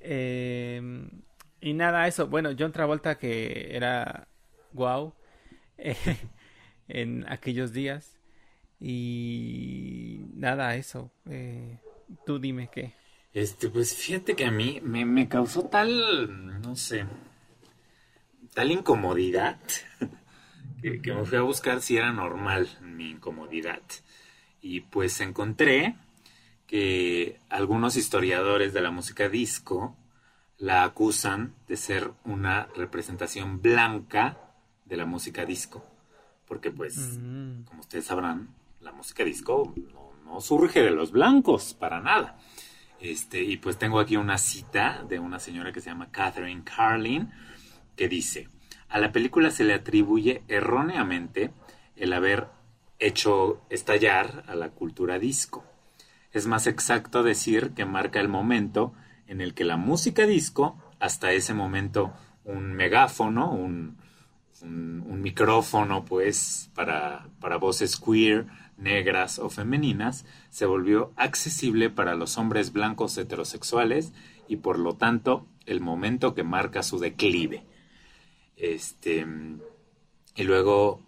[0.00, 1.08] eh,
[1.60, 2.26] y nada, eso.
[2.26, 4.26] Bueno, John Travolta que era
[4.72, 5.14] wow
[6.88, 8.18] en aquellos días.
[8.80, 11.12] Y nada, eso.
[11.26, 11.78] Eh,
[12.24, 12.94] tú dime qué.
[13.32, 17.06] Este, pues fíjate que a mí me, me causó tal, no sé,
[18.54, 19.58] tal incomodidad
[20.82, 23.82] que, me fui a buscar si era normal mi incomodidad.
[24.60, 25.96] Y pues encontré
[26.66, 29.96] que algunos historiadores de la música disco
[30.58, 34.49] la acusan de ser una representación blanca
[34.90, 35.82] de la música disco.
[36.46, 37.62] Porque pues, mm.
[37.62, 42.36] como ustedes sabrán, la música disco no, no, surge de los blancos, para nada.
[43.00, 47.30] Este, y pues tengo aquí una cita de una señora que se llama Catherine Carlin,
[47.96, 48.48] que dice,
[48.88, 51.52] a la película se le atribuye erróneamente
[51.96, 52.48] el haber
[52.98, 55.64] hecho estallar a la cultura disco.
[56.32, 58.92] Es más exacto decir que marca el momento
[59.26, 62.12] en el que la música disco, hasta ese momento
[62.44, 63.99] un megáfono, un,
[64.62, 68.46] un, micrófono pues para, para voces queer,
[68.78, 74.12] negras o femeninas, se volvió accesible para los hombres blancos heterosexuales
[74.48, 77.64] y por lo tanto el momento que marca su declive.
[78.56, 79.26] Este,
[80.36, 81.02] y luego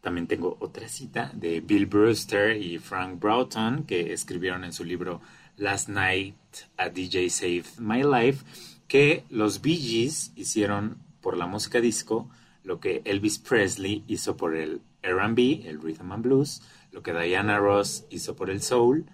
[0.00, 5.20] también tengo otra cita de Bill Brewster y Frank Broughton que escribieron en su libro
[5.56, 6.36] Last Night
[6.76, 8.44] a DJ Saved My Life
[8.88, 12.28] que los Bee Gees hicieron por la música disco
[12.64, 17.58] lo que Elvis Presley hizo por el R&B, el Rhythm and Blues, lo que Diana
[17.58, 19.06] Ross hizo por el soul,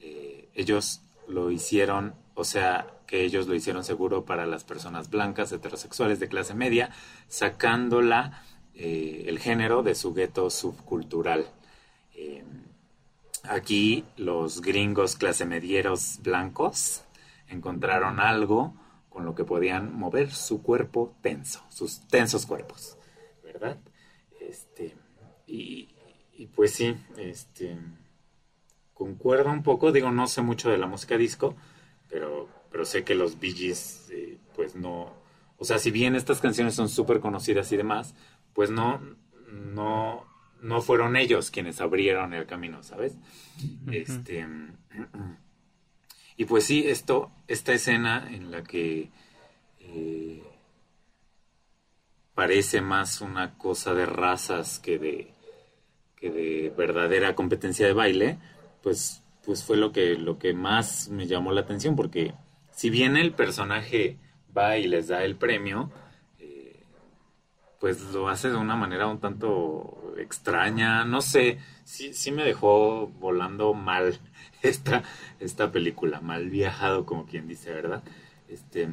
[0.00, 5.52] eh, ellos lo hicieron, o sea, que ellos lo hicieron seguro para las personas blancas,
[5.52, 6.90] heterosexuales de clase media,
[7.28, 8.42] sacándola
[8.74, 11.46] eh, el género de su gueto subcultural.
[12.14, 12.44] Eh,
[13.42, 17.04] aquí los gringos clase medieros blancos
[17.48, 18.74] encontraron algo
[19.14, 22.98] con lo que podían mover su cuerpo tenso, sus tensos cuerpos,
[23.44, 23.78] ¿verdad?
[24.40, 24.96] Este,
[25.46, 25.94] y,
[26.32, 27.78] y pues sí, este,
[28.92, 31.54] concuerdo un poco, digo, no sé mucho de la música disco,
[32.10, 35.12] pero, pero sé que los Bee Gees, eh, pues no,
[35.58, 38.16] o sea, si bien estas canciones son súper conocidas y demás,
[38.52, 39.00] pues no,
[39.48, 40.26] no,
[40.60, 43.16] no fueron ellos quienes abrieron el camino, ¿sabes?
[43.92, 44.44] Este,
[46.36, 49.10] y pues sí, esto, esta escena en la que
[49.80, 50.42] eh,
[52.34, 55.32] parece más una cosa de razas que de,
[56.16, 58.38] que de verdadera competencia de baile,
[58.82, 62.34] pues, pues fue lo que, lo que más me llamó la atención, porque
[62.72, 64.18] si bien el personaje
[64.56, 65.92] va y les da el premio,
[67.84, 73.08] pues lo hace de una manera un tanto extraña, no sé, sí, sí me dejó
[73.08, 74.18] volando mal
[74.62, 75.02] esta,
[75.38, 78.02] esta película, mal viajado como quien dice, ¿verdad?
[78.48, 78.88] Este,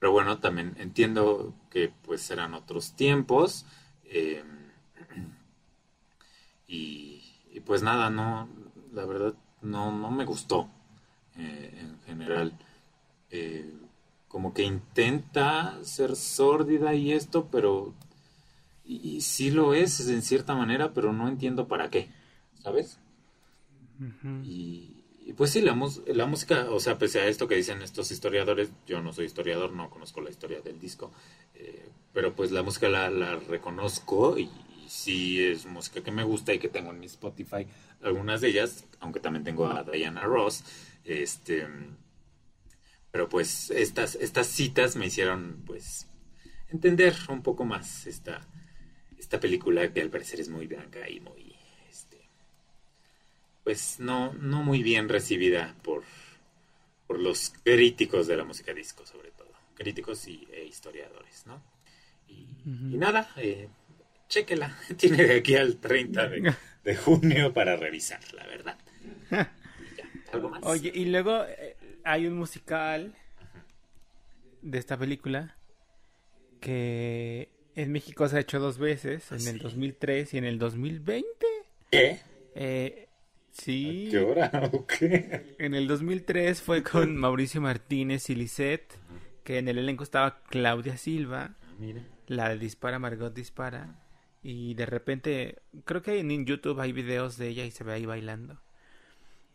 [0.00, 3.64] pero bueno, también entiendo que pues eran otros tiempos
[6.66, 8.48] y, y, pues nada, no,
[8.92, 10.68] la verdad no, no me gustó
[11.36, 12.58] eh, en general.
[13.30, 13.72] Eh,
[14.32, 17.92] como que intenta ser sórdida y esto, pero
[18.82, 22.08] y, y sí lo es en cierta manera, pero no entiendo para qué,
[22.62, 22.98] ¿sabes?
[24.42, 28.10] y, y, pues sí, la, la, música, o sea, pese a esto que dicen estos
[28.10, 31.12] historiadores, yo no soy historiador, no conozco la historia del disco,
[31.54, 36.24] eh, pero pues la música la, la reconozco y, y, sí es música que me
[36.24, 37.66] gusta y que tengo en mi Spotify,
[38.02, 40.64] algunas de ellas, aunque también tengo a Diana Ross,
[41.04, 41.68] este...
[43.12, 46.08] Pero pues estas, estas citas me hicieron pues
[46.68, 48.48] entender un poco más esta,
[49.18, 51.52] esta película que al parecer es muy blanca y muy
[53.64, 56.02] pues no, no muy bien recibida por,
[57.06, 59.52] por los críticos de la música disco, sobre todo.
[59.74, 61.62] Críticos y, e historiadores, ¿no?
[62.28, 62.94] Y, uh -huh.
[62.94, 63.68] y nada, eh,
[64.28, 64.76] chéquela.
[64.96, 66.54] Tiene de aquí al 30 de,
[66.84, 68.78] de junio para revisar, la verdad.
[69.96, 70.62] Ya, ¿Algo más?
[70.62, 73.14] Oye, y luego eh, hay un musical
[74.62, 75.56] de esta película
[76.60, 79.50] que en México se ha hecho dos veces, en ¿Sí?
[79.50, 81.26] el 2003 y en el 2020.
[81.90, 82.20] ¿Qué?
[82.54, 83.08] Eh,
[83.52, 84.06] Sí.
[84.08, 84.50] ¿A qué hora?
[84.72, 85.54] ¿O qué?
[85.58, 88.94] En el 2003 fue con Mauricio Martínez y Lisette,
[89.44, 92.02] que en el elenco estaba Claudia Silva, ah, mira.
[92.28, 94.02] la de Dispara, Margot Dispara,
[94.42, 98.06] y de repente, creo que en YouTube hay videos de ella y se ve ahí
[98.06, 98.58] bailando.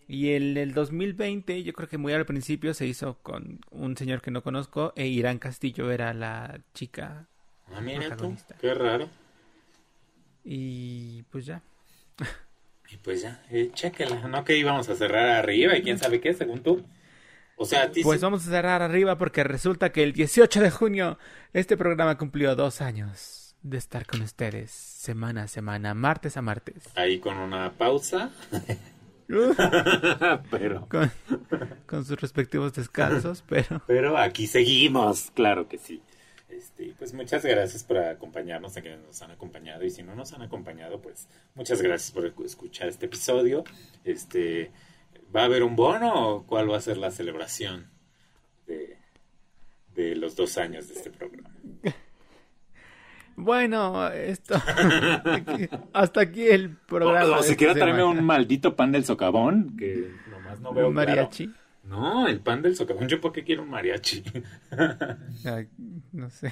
[0.08, 4.22] Y en el 2020, yo creo que muy al principio se hizo con un señor
[4.22, 7.28] que no conozco, e Irán Castillo era la chica
[7.74, 8.16] ah, mira.
[8.16, 9.10] Tú, qué raro.
[10.46, 11.62] Y pues ya.
[12.90, 14.46] Y pues ya, eh, chéquela, ¿no?
[14.46, 16.86] Que íbamos a cerrar arriba y quién sabe qué, según tú.
[17.58, 21.18] O sea, Pues vamos a cerrar arriba porque resulta que el 18 de junio
[21.54, 26.88] este programa cumplió dos años de estar con ustedes semana a semana, martes a martes.
[26.96, 28.32] Ahí con una pausa.
[30.52, 31.12] pero con,
[31.86, 36.02] con, sus respectivos descansos, pero pero aquí seguimos, claro que sí.
[36.50, 40.34] Este, pues muchas gracias por acompañarnos, a quienes nos han acompañado y si no nos
[40.34, 43.64] han acompañado, pues muchas gracias por escuchar este episodio.
[44.04, 44.72] Este,
[45.36, 47.92] ¿Va a haber un bono o cuál va a ser la celebración
[48.66, 48.98] de,
[49.94, 51.57] de los dos años de este programa?
[53.40, 54.56] Bueno, esto
[55.94, 57.38] hasta aquí el programa.
[57.38, 61.46] O, o si quiere traerme un maldito pan del socavón que nomás no veo mariachi.
[61.46, 61.62] Claro.
[61.84, 63.08] No, el pan del socavón.
[63.08, 64.24] ¿Yo por qué quiero un mariachi?
[65.46, 65.68] Ay,
[66.12, 66.52] no sé.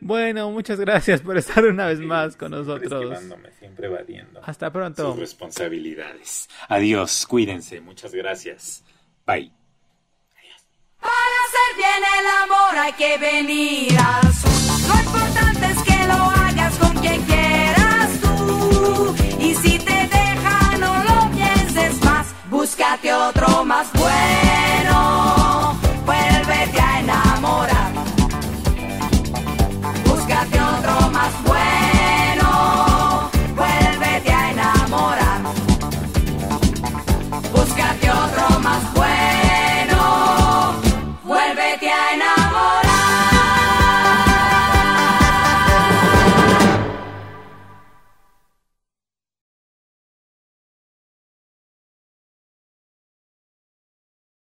[0.00, 3.18] Bueno, muchas gracias por estar una vez más con nosotros.
[3.20, 4.40] Siempre, siempre evadiendo.
[4.42, 5.10] Hasta pronto.
[5.10, 6.48] Sus responsabilidades.
[6.68, 7.82] Adiós, cuídense.
[7.82, 8.82] Muchas gracias.
[9.26, 9.52] Bye.
[11.02, 14.88] Para hacer bien el amor hay que venir al sur.
[14.88, 19.14] Lo importante es que lo hagas con quien quieras tú.
[19.38, 22.26] Y si te deja, no lo pienses más.
[22.48, 25.41] Búscate otro más bueno.